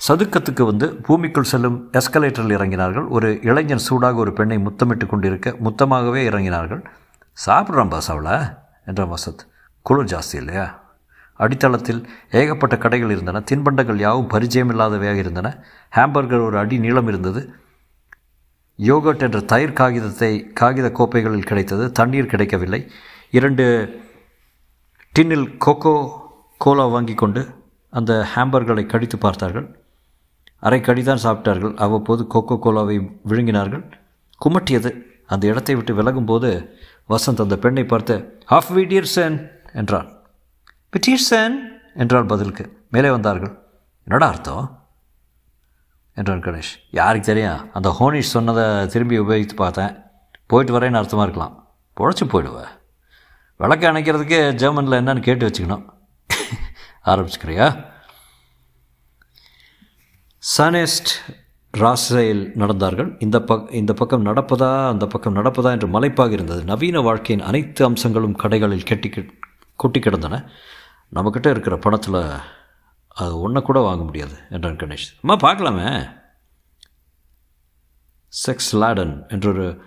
சதுக்கத்துக்கு 0.08 0.64
வந்து 0.72 0.88
பூமிக்குள் 1.08 1.50
செல்லும் 1.52 1.78
எஸ்கலேட்டரில் 2.00 2.56
இறங்கினார்கள். 2.58 3.08
ஒரு 3.16 3.30
இளைஞன் 3.50 3.88
சூடாக 3.88 4.16
ஒரு 4.24 4.32
பெண்ணை 4.40 4.58
முத்தமிட்டு 4.68 5.06
கொண்டிருக்க 5.12 5.50
முத்தமாகவே 5.66 6.22
இறங்கினார்கள். 6.30 6.82
சாப்பிட்றான் 7.38 7.90
பாஸ் 7.90 8.10
அவளை 8.12 8.36
என்றான் 8.86 9.14
வசத் 9.14 9.44
குளிர் 9.82 10.12
ஜாஸ்தி 10.14 10.36
இல்லையா? 10.36 10.66
அடித்தளத்தில் 11.40 12.02
ஏகப்பட்ட 12.32 12.76
கடைகள் 12.78 13.10
இருந்தன 13.10 13.42
தின்பண்டங்கள் 13.50 14.00
யாவும் 14.06 14.28
பரிச்சயம் 14.28 14.72
இல்லாதவையாக 14.74 15.16
இருந்தன. 15.16 15.48
ஹாம்பர்கர் 15.96 16.46
ஒரு 16.46 16.58
அடி 16.58 16.78
நீளம் 16.80 17.08
இருந்தது. 17.08 17.42
யோகட் 18.80 19.26
என்ற 19.28 19.40
தயிர் 19.40 19.78
காகிதத்தை 19.80 20.32
காகித 20.54 20.88
கோப்பைகளில் 20.92 21.50
கிடைத்தது. 21.50 21.92
தண்ணீர் 21.92 22.32
கிடைக்கவில்லை. 22.34 22.82
இரண்டு 23.32 23.66
டின்னில் 25.16 25.48
கோகோ 25.66 25.96
கோலா 26.58 26.86
வாங்கி 26.86 27.14
கொண்டு 27.14 27.42
அந்த 27.90 28.28
ஹாம்பர்களை 28.36 28.86
கடித்து 28.86 29.18
பார்த்தார்கள். 29.18 29.68
அரை 30.60 30.80
கடிதான் 30.80 31.24
சாப்பிட்டார்கள். 31.24 31.76
அவ்வப்போது 31.76 32.24
கோகோ 32.34 32.58
கோலாவை 32.66 32.98
விழுங்கினார்கள். 33.30 33.84
குமட்டியது 34.42 34.92
அந்த 35.28 35.48
இடத்தை 35.48 35.76
விட்டு 35.76 35.94
விலகும்போது 35.94 36.50
வசந்த் 37.10 37.42
அந்த 37.42 37.58
பெண்ணை 37.58 37.86
பார்த்து 37.86 38.40
ஹாஃப் 38.50 38.72
வீடியர்சன் 38.74 39.50
என்றான் 39.74 40.14
பிட்டீர்சன் 40.92 41.54
என்றால் 41.96 42.26
பதிலுக்கு. 42.26 42.86
மேலே 42.92 43.10
வந்தார்கள். 43.10 43.60
என்னடா 44.04 44.28
அர்த்தம்? 44.28 44.88
என்றான் 46.14 46.42
கணேஷ். 46.42 46.80
யாருக்கு 46.92 47.34
தெரியும்? 47.34 47.74
அந்த 47.74 47.96
ஹோனிஷ் 48.00 48.20
சொன்னதை 48.20 48.88
திரும்பி 48.88 49.20
உபயோகித்து 49.20 49.56
பார்த்தேன். 49.56 49.98
போயிட்டு 50.48 50.80
வரேன்னு 50.80 50.94
அர்த்தமாக 50.94 51.22
இருக்கலாம். 51.22 51.68
பொழைச்சி 52.00 52.24
போயிடுவேன் 52.26 52.84
விளக்க 53.58 53.92
அணைக்கிறதுக்கு 53.92 54.54
ஜெர்மனில் 54.54 54.92
என்னன்னு 54.92 55.22
கேட்டு 55.22 55.48
வச்சுக்கணும். 55.48 55.86
ஆரம்பிச்சுக்கிறியா? 57.06 57.94
சனெஸ்ட் 60.58 61.45
ராசையில் 61.78 62.52
நடந்தார்கள். 62.56 63.16
இந்த 63.20 63.42
பக் 63.42 63.72
இந்த 63.72 63.94
பக்கம் 63.94 64.26
நடப்பதா 64.26 64.88
அந்த 64.88 65.08
பக்கம் 65.08 65.36
நடப்பதா 65.36 65.72
என்று 65.72 65.88
மலைப்பாக 65.88 66.32
இருந்தது. 66.32 66.64
நவீன 66.64 67.00
வாழ்க்கையின் 67.00 67.46
அனைத்து 67.46 67.86
அம்சங்களும் 67.86 68.36
கடைகளில் 68.36 68.86
கெட்டி 68.86 69.10
கொட்டி 69.76 70.00
கிடந்தன. 70.00 70.52
நம்மக்கிட்ட 71.16 71.50
இருக்கிற 71.50 71.78
பணத்தில் 71.78 72.22
அது 73.08 73.40
ஒன்றை 73.40 73.64
கூட 73.64 73.80
வாங்க 73.80 74.04
முடியாது 74.04 74.38
என்றான் 74.50 74.76
கணேஷ். 74.76 75.10
அம்மா 75.22 75.50
பார்க்கலாமே. 75.50 76.10
செக்ஸ் 78.48 78.72
லாடன் 78.72 79.28
என்றொரு 79.28 79.82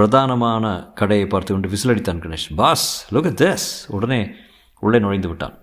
பிரதானமான 0.00 0.92
கடையை 0.92 1.26
பார்த்து 1.26 1.52
கொண்டு 1.52 1.68
விசிலடித்தான் 1.68 2.22
கணேஷ். 2.24 2.54
பாஸ் 2.56 3.14
லுக் 3.14 3.32
திஸ் 3.42 3.68
உடனே 3.88 4.30
உள்ளே 4.80 4.98
நுழைந்து 4.98 5.28
விட்டான். 5.28 5.58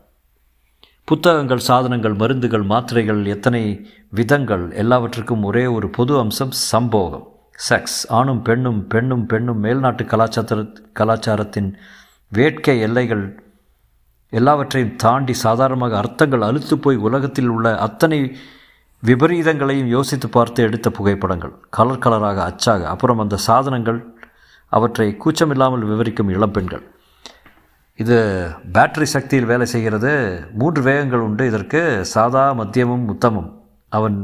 புத்தகங்கள் 1.09 1.61
சாதனங்கள் 1.67 2.15
மருந்துகள் 2.15 2.65
மாத்திரைகள் 2.71 3.21
எத்தனை 3.25 3.61
விதங்கள் 4.09 4.65
எல்லாவற்றுக்கும் 4.71 5.43
ஒரே 5.43 5.65
ஒரு 5.65 5.89
பொது 5.89 6.13
அம்சம் 6.19 6.51
சம்போகம். 6.71 7.23
செக்ஸ் 7.69 7.95
ஆணும் 8.17 8.41
பெண்ணும் 8.41 8.87
பெண்ணும் 8.87 9.25
பெண்ணும் 9.25 9.63
மேல்நாட்டு 9.63 10.05
கலாச்சார 10.05 10.65
கலாச்சாரத்தின் 10.99 11.69
வேட்கை 12.31 12.75
எல்லைகள் 12.79 13.23
எல்லாவற்றையும் 14.29 14.93
தாண்டி 14.95 15.33
சாதாரணமாக 15.45 15.97
அர்த்தங்கள் 15.97 16.41
அழுத்து 16.41 16.77
போய் 16.77 17.01
உலகத்தில் 17.07 17.49
உள்ள 17.49 17.77
அத்தனை 17.77 18.19
விபரீதங்களையும் 19.03 19.91
யோசித்து 19.97 20.29
பார்த்து 20.29 20.63
எடுத்த 20.63 20.89
புகைப்படங்கள். 20.89 21.55
கலர் 21.69 22.03
கலராக 22.05 22.39
அச்சாக. 22.51 22.87
அப்புறம் 22.87 23.19
அந்த 23.19 23.41
சாதனங்கள் 23.47 23.99
அவற்றை 24.65 25.17
கூச்சமில்லாமல் 25.25 25.87
விவரிக்கும் 25.91 26.29
இளம்பெண்கள் 26.29 26.85
இது 28.01 28.17
பேட்டரி 28.75 29.07
சக்தியில் 29.13 29.47
வேலை 29.51 29.65
செய்கிறது. 29.65 30.11
மூன்று 30.59 30.81
வேகங்கள் 30.81 31.23
உண்டு. 31.27 31.43
இதற்கு 31.51 31.81
சாதா 32.05 32.43
மத்தியமும் 32.59 33.07
உத்தமும். 33.13 33.49
அவன் 33.89 34.17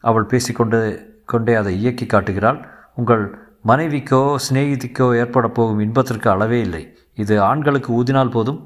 அவள் 0.00 0.30
பேசிக்கொண்டு 0.32 0.78
கொண்டே 1.24 1.54
அதை 1.54 1.72
இயக்கி 1.80 2.06
காட்டுகிறாள். 2.06 2.58
உங்கள் 2.94 3.24
மனைவிக்கோ 3.70 4.20
சிநேகிதிக்கோ 4.46 5.06
ஏற்பட 5.20 5.48
போகும் 5.48 5.82
இன்பத்திற்கு 5.86 6.30
அளவே 6.30 6.60
இல்லை. 6.60 6.82
இது 7.14 7.34
ஆண்களுக்கு 7.42 7.90
ஊதினால் 7.98 8.34
போதும். 8.36 8.60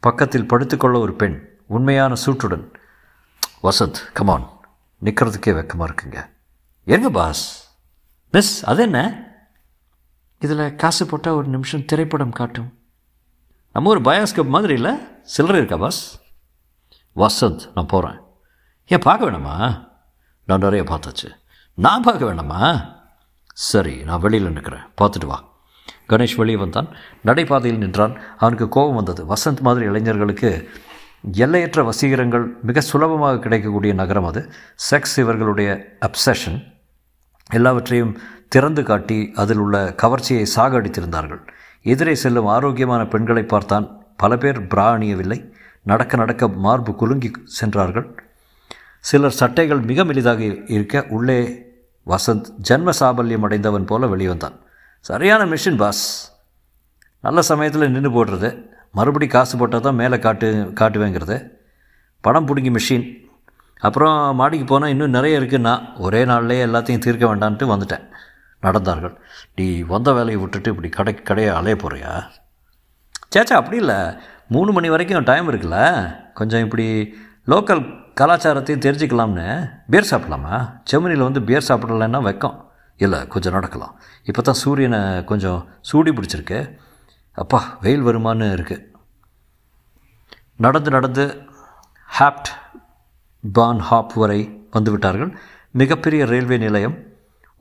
பக்கத்தில் 0.00 0.50
படுத்துக்கொள்ள 0.52 0.98
ஒரு 0.98 1.14
பெண் 1.22 1.36
உண்மையான 1.66 2.14
சூட்டுடன் 2.26 2.66
வசந்த் 3.66 4.00
கமான் 4.12 4.46
நிற்கிறதுக்கே 5.02 5.52
வெக்கமாக 5.58 5.88
இருக்குங்க. 5.90 6.20
எங்க 6.84 7.08
பாஸ் 7.10 7.44
மிஸ் 8.34 8.54
அது 8.70 8.82
என்ன 8.82 9.00
இதில் 10.38 10.76
காசு 10.82 11.04
போட்டால் 11.06 11.38
ஒரு 11.40 11.48
நிமிஷம் 11.48 11.84
திரைப்படம் 11.90 12.38
காட்டும். 12.40 12.70
நம்ம 13.74 13.90
ஒரு 13.90 14.00
பயோஸ்கோப் 14.00 14.46
மாதிரி 14.46 14.72
இல்லை 14.72 14.94
சில்லறை 15.22 15.60
இருக்கா 15.60 15.76
பாஸ் 15.76 16.20
வசந்த் 17.16 17.60
நான் 17.74 17.86
போகிறேன் 17.86 18.20
ஏன் 18.86 18.98
பார்க்க 18.98 19.30
வேணாமா? 19.30 19.88
நான் 20.46 20.58
நிறைய 20.58 20.84
பார்த்தாச்சு. 20.84 21.36
நான் 21.74 22.02
பார்க்க 22.02 22.24
வேணாமா? 22.24 22.92
சரி 23.54 24.04
நான் 24.04 24.20
வெளியில் 24.20 24.52
நிற்கிறேன் 24.52 24.80
பார்த்துட்டு 25.00 25.26
வா. 25.26 25.44
கணேஷ் 26.08 26.36
வெளியே 26.36 26.56
வந்தான். 26.56 26.88
நடைபாதையில் 27.24 27.76
நின்றான். 27.76 28.18
அவனுக்கு 28.38 28.68
கோபம் 28.68 28.94
வந்தது. 28.94 29.26
வசந்த் 29.26 29.60
மாதிரி 29.60 29.86
இளைஞர்களுக்கு 29.86 30.70
எல்லையற்ற 31.32 31.82
வசீகரங்கள் 31.82 32.46
மிக 32.62 32.80
சுலபமாக 32.80 33.38
கிடைக்கக்கூடிய 33.38 33.94
நகரம் 33.94 34.24
அது. 34.24 34.52
செக்ஸ் 34.90 35.18
இவர்களுடைய 35.18 35.84
அப்சஷன் 36.00 36.72
எல்லாவற்றையும் 37.52 38.18
திறந்து 38.48 38.82
காட்டி 38.82 39.32
அதில் 39.34 39.58
உள்ள 39.58 39.94
கவர்ச்சியை 40.02 40.46
சாகடித்திருந்தார்கள். 40.56 41.48
எதிரே 41.84 42.14
செல்லும் 42.14 42.46
ஆரோக்கியமான 42.46 43.06
பெண்களை 43.06 43.42
பார்த்தான். 43.42 44.04
பல 44.16 44.36
பேர் 44.36 44.62
பிரா 44.62 44.86
அணியவில்லை. 44.96 45.52
நடக்க 45.82 46.16
நடக்க 46.16 46.48
மார்பு 46.48 46.94
குலுங்கி 46.94 47.30
சென்றார்கள். 47.44 48.06
சிலர் 49.00 49.36
சட்டைகள் 49.40 49.80
மிக 49.80 50.04
மெலிதாக 50.04 50.70
இருக்க 50.70 51.06
உள்ளே 51.08 51.66
வசந்த் 52.06 52.44
ஜன்ம 52.68 52.90
சாபல்யம் 53.00 53.42
அடைந்தவன் 53.42 53.84
போல 53.84 54.06
வெளிவந்தான் 54.06 54.58
சரியான 55.00 55.44
மிஷின் 55.44 55.76
பாஸ் 55.76 56.32
நல்ல 57.20 57.42
சமயத்தில் 57.42 57.90
நின்று 57.90 58.10
போடுறது. 58.10 58.62
மறுபடி 58.92 59.26
காசு 59.26 59.58
போட்டால் 59.58 59.80
தான் 59.80 59.94
மேலே 59.94 60.18
காட்டு 60.18 60.72
காட்டுவேங்கிறது. 60.80 61.48
படம் 62.20 62.46
பிடிங்கி 62.46 62.76
மிஷின் 62.76 63.04
அப்புறம் 63.78 64.36
மாடிக்கு 64.36 64.66
போனால் 64.66 64.88
இன்னும் 64.88 65.10
நிறைய 65.10 65.40
இருக்குன்னா 65.40 65.98
ஒரே 65.98 66.24
நாள்லேயே 66.24 66.66
எல்லாத்தையும் 66.66 66.98
தீர்க்க 66.98 67.36
வேண்டான்ட்டு 67.36 67.72
வந்துட்டேன். 67.74 68.13
நடந்தார்கள். 68.66 69.14
நீ 69.56 69.66
வந்த 69.92 70.12
வேலையை 70.12 70.36
விட்டுட்டு 70.36 70.70
இப்படி 70.70 70.88
கடை 70.88 71.14
கடையை 71.14 71.54
அலைய 71.54 71.76
போகிறியா 71.82 72.14
சேச்சா 73.34 73.56
அப்படி 73.60 73.76
இல்லை. 73.76 74.00
மூணு 74.48 74.72
மணி 74.72 74.88
வரைக்கும் 74.88 75.28
டைம் 75.30 75.52
இருக்குல்ல. 75.52 75.76
கொஞ்சம் 76.32 76.60
இப்படி 76.60 76.86
லோக்கல் 77.46 77.82
கலாச்சாரத்தையும் 78.20 78.84
தெரிஞ்சுக்கலாம்னு. 78.86 79.46
பியர் 79.90 80.10
சாப்பிடலாமா? 80.10 80.54
செம்மனியில் 80.90 81.26
வந்து 81.28 81.42
பியர் 81.42 81.68
சாப்பிடலன்னா 81.68 82.20
வைக்கும். 82.22 82.56
இல்லை 82.96 83.20
கொஞ்சம் 83.26 83.52
நடக்கலாம். 83.52 83.94
இப்போ 84.24 84.42
தான் 84.42 84.60
சூரியனை 84.62 85.24
கொஞ்சம் 85.24 85.60
சூடி 85.80 86.10
பிடிச்சிருக்கு. 86.10 86.58
அப்பா 87.32 87.60
வெயில் 87.80 88.04
வருமானு 88.04 88.46
இருக்குது 88.58 88.84
நடந்து 90.56 90.90
நடந்து 90.90 91.24
ஹாப்ட் 92.18 92.50
பான் 93.52 93.78
ஹாப் 93.78 94.12
வரை 94.14 94.40
வந்துவிட்டார்கள். 94.72 95.32
மிகப்பெரிய 95.70 96.24
ரயில்வே 96.24 96.56
நிலையம் 96.58 96.96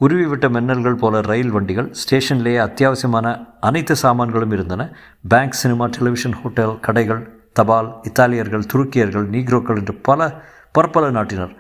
உருவிவிட்ட 0.02 0.46
மின்னல்கள் 0.50 0.98
போல 0.98 1.22
ரயில் 1.22 1.50
வண்டிகள் 1.50 1.96
ஸ்டேஷன்லேயே 2.02 2.60
அத்தியாவசியமான 2.68 3.50
அனைத்து 3.60 3.96
சாமான்களும் 3.96 4.52
இருந்தன. 4.52 4.96
பேங்க் 5.28 5.52
சினிமா 5.52 5.88
டெலிவிஷன் 5.88 6.32
ஹோட்டல் 6.32 6.80
கடைகள் 6.80 7.42
தபால் 7.54 8.00
இத்தாலியர்கள் 8.02 8.66
துருக்கியர்கள் 8.74 9.30
நீக்ரோக்கள் 9.30 9.78
என்று 9.78 9.96
பல 9.96 10.44
பற்பல 10.72 11.12
நாட்டினர். 11.12 11.56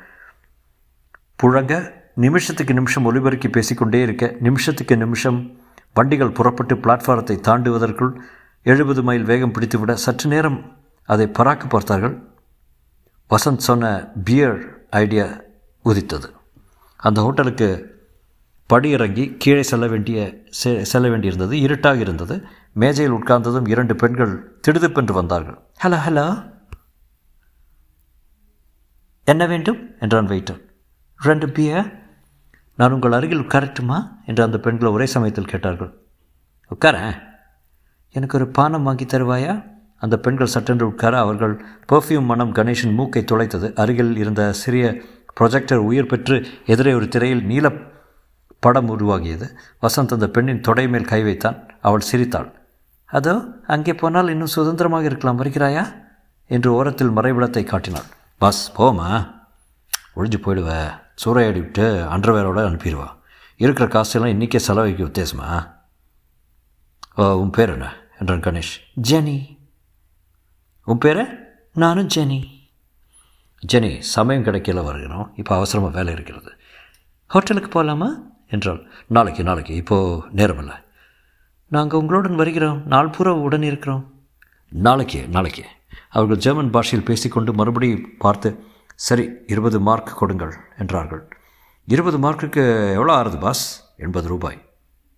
புழங்க 1.43 1.93
நிமிஷத்துக்கு 2.15 2.73
நிமிஷம் 2.73 3.05
ஒலிபெருக்கி 3.05 3.49
பேசிக்கொண்டே 3.51 4.01
இருக்க 4.01 4.35
நிமிஷத்துக்கு 4.39 4.97
நிமிஷம் 4.97 5.51
வண்டிகள் 5.93 6.31
புறப்பட்டு 6.31 6.75
பிளாட்ஃபாரத்தை 6.75 7.37
தாண்டுவதற்குள் 7.47 8.13
எழுபது 8.63 9.03
மைல் 9.03 9.23
வேகம் 9.23 9.51
பிடித்துவிட 9.51 9.93
சற்று 9.93 10.29
நேரம் 10.29 10.77
அதை 11.05 11.31
பராக்கு 11.39 11.69
பார்த்தார்கள். 11.69 12.23
வசந்த் 13.29 13.57
சொன்ன 13.57 14.11
பியர் 14.23 14.85
ஐடியா 14.89 15.25
உதித்தது. 15.83 16.33
அந்த 16.97 17.21
ஹோட்டலுக்கு 17.21 17.92
படியிறங்கி 18.69 19.35
கீழே 19.37 19.63
செல்ல 19.63 19.87
வேண்டிய 19.87 20.35
செல்ல 20.81 21.07
வேண்டியிருந்தது 21.07 21.51
இருட்டாக 21.51 21.97
இருந்தது. 21.97 22.43
மேஜையில் 22.73 23.13
உட்கார்ந்ததும் 23.13 23.69
இரண்டு 23.69 23.95
பெண்கள் 23.95 24.59
திடுதிப்பென்று 24.67 25.13
வந்தார்கள். 25.13 25.57
Hello 25.83 25.97
hello. 26.07 26.51
என்ன 29.25 29.45
வேண்டும்? 29.45 29.77
என்றான் 29.99 30.27
வெயிட்டர். 30.27 30.61
ரெண்டு 31.17 31.49
பியர் 31.49 32.01
நான் 32.75 32.91
உங்கள் 32.91 33.11
அருகில் 33.11 33.39
உட்காரட்டுமா? 33.39 34.07
என்று 34.25 34.43
அந்த 34.43 34.59
பெண்கள் 34.59 34.89
ஒரே 34.89 35.05
சமயத்தில் 35.05 35.45
கேட்டார்கள். 35.45 35.93
உட்கார. 36.69 37.21
எனக்கு 38.11 38.37
ஒரு 38.37 38.47
பானம் 38.47 38.83
வாங்கி 38.83 39.05
தருவாயா? 39.05 39.71
அந்த 39.97 40.17
பெண்கள் 40.17 40.47
சட்டென்று 40.47 40.87
உட்கார 40.87 41.19
அவர்கள் 41.19 41.65
பெர்ஃப்யூம் 41.89 42.23
மனம் 42.23 42.53
கணேஷின் 42.53 42.93
மூக்கை 42.93 43.23
துளைத்தது. 43.23 43.73
அருகில் 43.75 44.17
இருந்த 44.17 44.53
சிறிய 44.53 45.01
ப்ரொஜெக்டர் 45.39 45.75
உயிர் 45.75 46.05
பெற்று 46.05 46.45
எதிரே 46.65 46.93
ஒரு 46.93 47.07
திரையில் 47.07 47.45
நீல 47.45 47.71
படம் 48.65 48.91
உருவாகியது. 48.93 49.47
வசந்த் 49.81 50.15
அந்த 50.15 50.27
பெண்ணின் 50.35 50.65
தொடை 50.67 50.85
மேல் 50.93 51.11
கை 51.11 51.21
வைத்தான். 51.23 51.57
அவள் 51.81 52.07
சிரித்தாள். 52.09 52.49
அதோ 53.09 53.33
அங்கே 53.67 53.93
போனால் 53.93 54.29
இன்னும் 54.29 54.53
சுதந்திரமாக 54.55 55.05
இருக்கலாம் 55.05 55.41
வருகிறாயா? 55.41 55.83
என்று 56.47 56.69
ஓரத்தில் 56.73 57.15
மறைவிடத்தை 57.17 57.63
காட்டினாள். 57.63 58.09
பஸ் 58.37 58.63
போமா 58.77 59.09
ஒழிஞ்சு 60.15 60.39
போயிடுவ. 60.45 60.69
சூறையாடி 61.23 61.59
விட்டு 61.63 61.85
அண்டர்வேரோட 62.13 62.61
அனுப்பிடுவா. 62.69 63.07
இருக்கிற 63.63 63.87
காசெல்லாம் 63.87 64.33
இன்றைக்கே 64.33 64.59
செலவைக்கு 64.67 65.05
உத்தேசமா? 65.05 65.49
ஓ 67.15 67.23
உன் 67.41 67.49
பேர் 67.49 67.73
என்ன? 67.75 67.87
என்றான் 68.19 68.45
கணேஷ். 68.47 68.75
ஜெனி. 69.09 69.37
உன் 70.87 71.03
பேர்? 71.03 71.23
நானும் 71.73 72.09
ஜெனி. 72.15 72.39
ஜெனி 73.71 73.91
சமயம் 74.15 74.45
கிடைக்கல 74.45 74.83
வருகிறோம். 74.83 75.27
இப்போ 75.35 75.53
அவசரமாக 75.55 75.97
வேலை 75.97 76.13
இருக்கிறது. 76.13 76.51
ஹோட்டலுக்கு 77.27 77.69
போகலாமா 77.69 78.09
என்றாள். 78.53 78.81
நாளைக்கு 79.07 79.43
நாளைக்கு. 79.43 79.73
இப்போது 79.75 80.23
நேரமில்லை. 80.35 80.77
நாங்கள் 81.75 81.99
உங்களுடன் 81.99 82.35
வருகிறோம். 82.35 82.81
நாள் 82.87 83.13
பூரா 83.15 83.33
உடன் 83.45 83.67
இருக்கிறோம். 83.69 84.03
நாளைக்கு 84.71 85.21
நாளைக்கு. 85.27 85.63
அவர்கள் 86.09 86.37
ஜெர்மன் 86.37 86.73
பாஷையில் 86.75 87.07
பேசிக்கொண்டு 87.07 87.53
மறுபடியும் 87.53 88.05
பார்த்து 88.17 88.49
சரி 89.07 89.25
இருபது 89.47 89.79
மார்க் 89.79 90.17
கொடுங்கள் 90.17 90.53
என்றார்கள். 90.77 91.23
இருபது 91.87 92.17
மார்க்குக்கு 92.17 92.63
எவ்வளோ 92.91 93.13
ஆறுது 93.13 93.39
பாஸ்? 93.39 93.63
எண்பது 93.97 94.27
ரூபாய். 94.27 94.59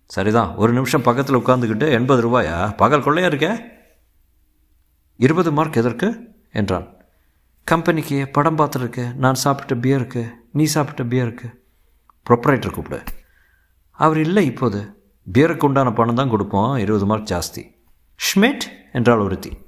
சரிதான். 0.06 0.50
ஒரு 0.54 0.72
நிமிஷம் 0.72 1.06
பக்கத்தில் 1.08 1.36
உட்காந்துக்கிட்டு 1.36 1.86
எண்பது 1.98 2.22
ரூபாயா? 2.24 2.76
பகல் 2.76 3.04
கொள்ளையா 3.06 3.30
இருக்க? 3.32 3.48
இருபது 5.20 5.52
மார்க் 5.52 5.80
எதற்கு? 5.82 6.08
என்றான் 6.52 6.88
கம்பெனிக்கு 7.64 8.18
படம் 8.28 8.58
பார்த்துருக்கு 8.58 9.04
நான் 9.14 9.42
சாப்பிட்ட 9.44 9.74
பியருக்கு 9.74 10.22
நீ 10.52 10.64
சாப்பிட்ட 10.64 11.02
பியருக்கு 11.12 11.48
ப்ரொப்ரைட்டர் 12.30 12.70
கூப்பிடு. 12.70 13.00
அவர் 13.96 14.18
இல்லை 14.18 14.46
இப்போது. 14.46 15.08
பியருக்கு 15.32 15.64
உண்டான 15.64 15.92
பணம் 15.92 16.14
தான் 16.14 16.30
கொடுப்போம். 16.30 16.76
இருபது 16.76 17.06
மார்க் 17.06 17.28
ஜாஸ்தி. 17.28 17.74
ஷ்மிட் 18.16 18.60
என்றால் 18.92 19.18
ஒருத்தி. 19.18 19.58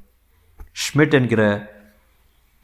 ஷ்மிட் 0.56 1.12
என்கிற 1.12 1.72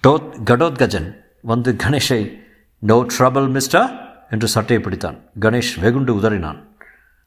டோத் 0.06 0.34
கடோத்கஜன் 0.44 1.16
வந்து 1.42 1.76
கணேஷை 1.82 2.34
நோ 2.78 3.06
ட்ரபிள் 3.18 3.60
மிஸ்டா 3.60 3.90
என்று 4.30 4.48
சட்டையை 4.48 4.84
பிடித்தான். 4.84 5.20
கணேஷ் 5.40 5.80
வெகுண்டு 5.80 6.14
உதறினான். 6.14 6.62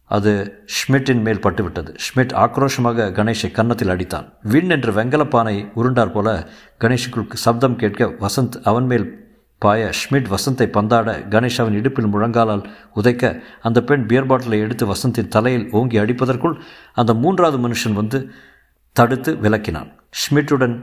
அது 0.03 0.63
ஷ்மிட்டின் 0.65 1.21
மேல் 1.21 1.39
பட்டுவிட்டது. 1.39 1.95
ஷ்மிட் 1.95 2.33
ஆக்ரோஷமாக 2.33 3.11
கணேஷை 3.11 3.51
கன்னத்தில் 3.51 3.87
அடித்தான். 3.87 4.33
விண் 4.43 4.69
என்ற 4.69 4.91
வெங்கலப்பானை 4.91 5.71
உருண்டார் 5.75 6.11
போல 6.11 6.49
கணேஷுக்குள் 6.79 7.33
சப்தம் 7.33 7.75
கேட்க 7.75 8.05
வசந்த் 8.05 8.61
அவன் 8.63 8.85
மேல் 8.85 9.26
பாய 9.59 9.91
ஷ்மிட் 9.99 10.29
வசந்தை 10.33 10.65
பந்தாட 10.75 11.13
கணேஷ் 11.33 11.59
அவன் 11.61 11.73
இடுப்பில் 11.73 12.11
முழங்காலால் 12.13 12.63
உதைக்க 12.95 13.41
அந்த 13.61 13.83
பெண் 13.83 14.05
பியர் 14.05 14.25
பாட்டிலை 14.25 14.59
எடுத்து 14.59 14.85
வசந்தின் 14.91 15.33
தலையில் 15.35 15.65
ஓங்கி 15.71 15.97
அடிப்பதற்குள் 15.99 16.55
அந்த 16.93 17.13
மூன்றாவது 17.13 17.57
மனுஷன் 17.63 17.97
வந்து 18.01 18.19
தடுத்து 18.95 19.33
விலக்கினான். 19.35 19.89
ஷ்மிட்டுடன் 20.21 20.77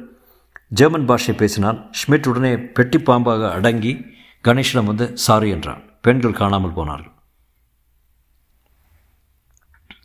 ஜெர்மன் 0.68 1.06
பாஷை 1.06 1.34
பேசினான் 1.34 1.78
ஷ்மிட் 2.00 2.28
உடனே 2.28 2.52
பெட்டி 2.58 2.98
பாம்பாக 2.98 3.50
அடங்கி 3.50 3.94
கணேஷிடம் 4.44 4.90
வந்து 4.92 5.16
சாரி 5.16 5.50
என்றான். 5.50 5.82
பெண்கள் 6.00 6.40
காணாமல் 6.42 6.76
போனார்கள். 6.78 7.13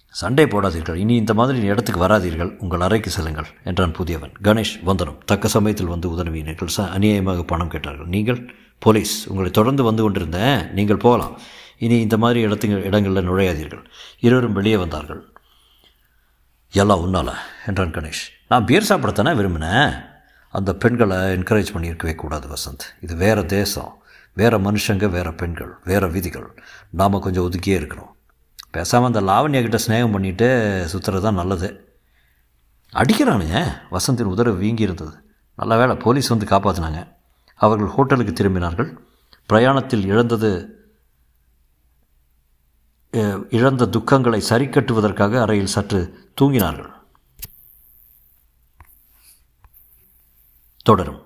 சண்டை 0.09 0.45
போடாதீர்கள். 0.45 0.95
இனி 0.95 1.15
இந்த 1.15 1.33
மாதிரி 1.33 1.59
இடத்துக்கு 1.61 2.07
வராதீர்கள். 2.07 2.57
உங்கள் 2.57 2.79
அறைக்கு 2.79 3.09
செல்லுங்கள் 3.09 3.45
என்றான் 3.63 3.91
புதியவன். 3.91 4.31
கணேஷ் 4.43 4.83
வந்தனம். 4.83 5.17
தக்க 5.25 5.47
சமயத்தில் 5.47 5.87
வந்து 5.87 6.09
உதவினீர்கள். 6.09 6.67
ச 6.77 6.77
அநியாயமாக 6.77 7.41
பணம் 7.41 7.67
கேட்டார்கள். 7.67 8.05
நீங்கள் 8.05 8.53
போலீஸ் 8.79 9.27
உங்களை 9.27 9.51
தொடர்ந்து 9.51 9.83
வந்து 9.83 10.03
கொண்டிருந்தேன் 10.03 10.71
நீங்கள் 10.73 10.97
போகலாம். 10.97 11.39
இனி 11.77 11.99
இந்த 11.99 12.17
மாதிரி 12.17 12.45
இடத்துங்க 12.45 12.83
இடங்களில் 12.83 13.29
நுழையாதீர்கள். 13.29 13.85
இருவரும் 14.19 14.53
வெளியே 14.53 14.77
வந்தார்கள். 14.77 15.33
எல்லாம் 16.71 17.03
உன்னால 17.05 17.33
என்றான் 17.65 17.93
கணேஷ். 17.93 18.25
நான் 18.47 18.65
பியர் 18.65 18.89
சாப்பிடத்தானே 18.89 19.33
விரும்பினேன் 19.35 20.05
அந்த 20.49 20.75
பெண்களை 20.75 21.17
என்கரேஜ் 21.17 21.73
பண்ணியிருக்கவே 21.73 22.15
கூடாது 22.15 22.47
வசந்த். 22.47 22.85
இது 23.01 23.15
வேறு 23.15 23.45
தேசம். 23.45 24.01
வேறு 24.33 24.59
மனுஷங்க 24.59 25.09
வேறு 25.09 25.33
பெண்கள். 25.33 25.75
வேறு 25.83 26.11
விதிகள். 26.11 26.63
நாம் 26.91 27.19
கொஞ்சம் 27.19 27.51
ஒதுக்கியே 27.51 27.75
இருக்கிறோம் 27.75 28.17
பேசாமல் 28.75 29.09
அந்த 29.09 29.21
லாவண்யா 29.29 29.61
கிட்ட 29.65 29.79
ஸ்நேகம் 29.85 30.15
பண்ணிட்டு 30.15 30.47
சுற்றுறது 30.91 31.25
தான் 31.25 31.39
நல்லது. 31.41 31.69
அடிக்கிறானுங்க. 32.93 33.57
வசந்தின் 33.95 34.31
உதரவு 34.33 34.57
வீங்கி 34.63 34.87
இருந்தது. 34.87 35.13
நல்ல 35.59 35.77
வேளை 35.81 35.95
போலீஸ் 36.03 36.33
வந்து 36.33 36.51
காப்பாற்றினாங்க 36.51 36.99
அவர்கள் 37.55 37.93
ஹோட்டலுக்கு 37.95 38.33
திரும்பினார்கள். 38.33 38.89
பிரயாணத்தில் 39.51 40.05
இழந்தது 40.11 40.51
இழந்த 43.57 43.83
துக்கங்களை 43.95 44.39
சரிக்கட்டுவதற்காக 44.49 45.39
அறையில் 45.43 45.73
சற்று 45.75 46.01
தூங்கினார்கள். 46.41 46.91
தொடரும். 50.89 51.21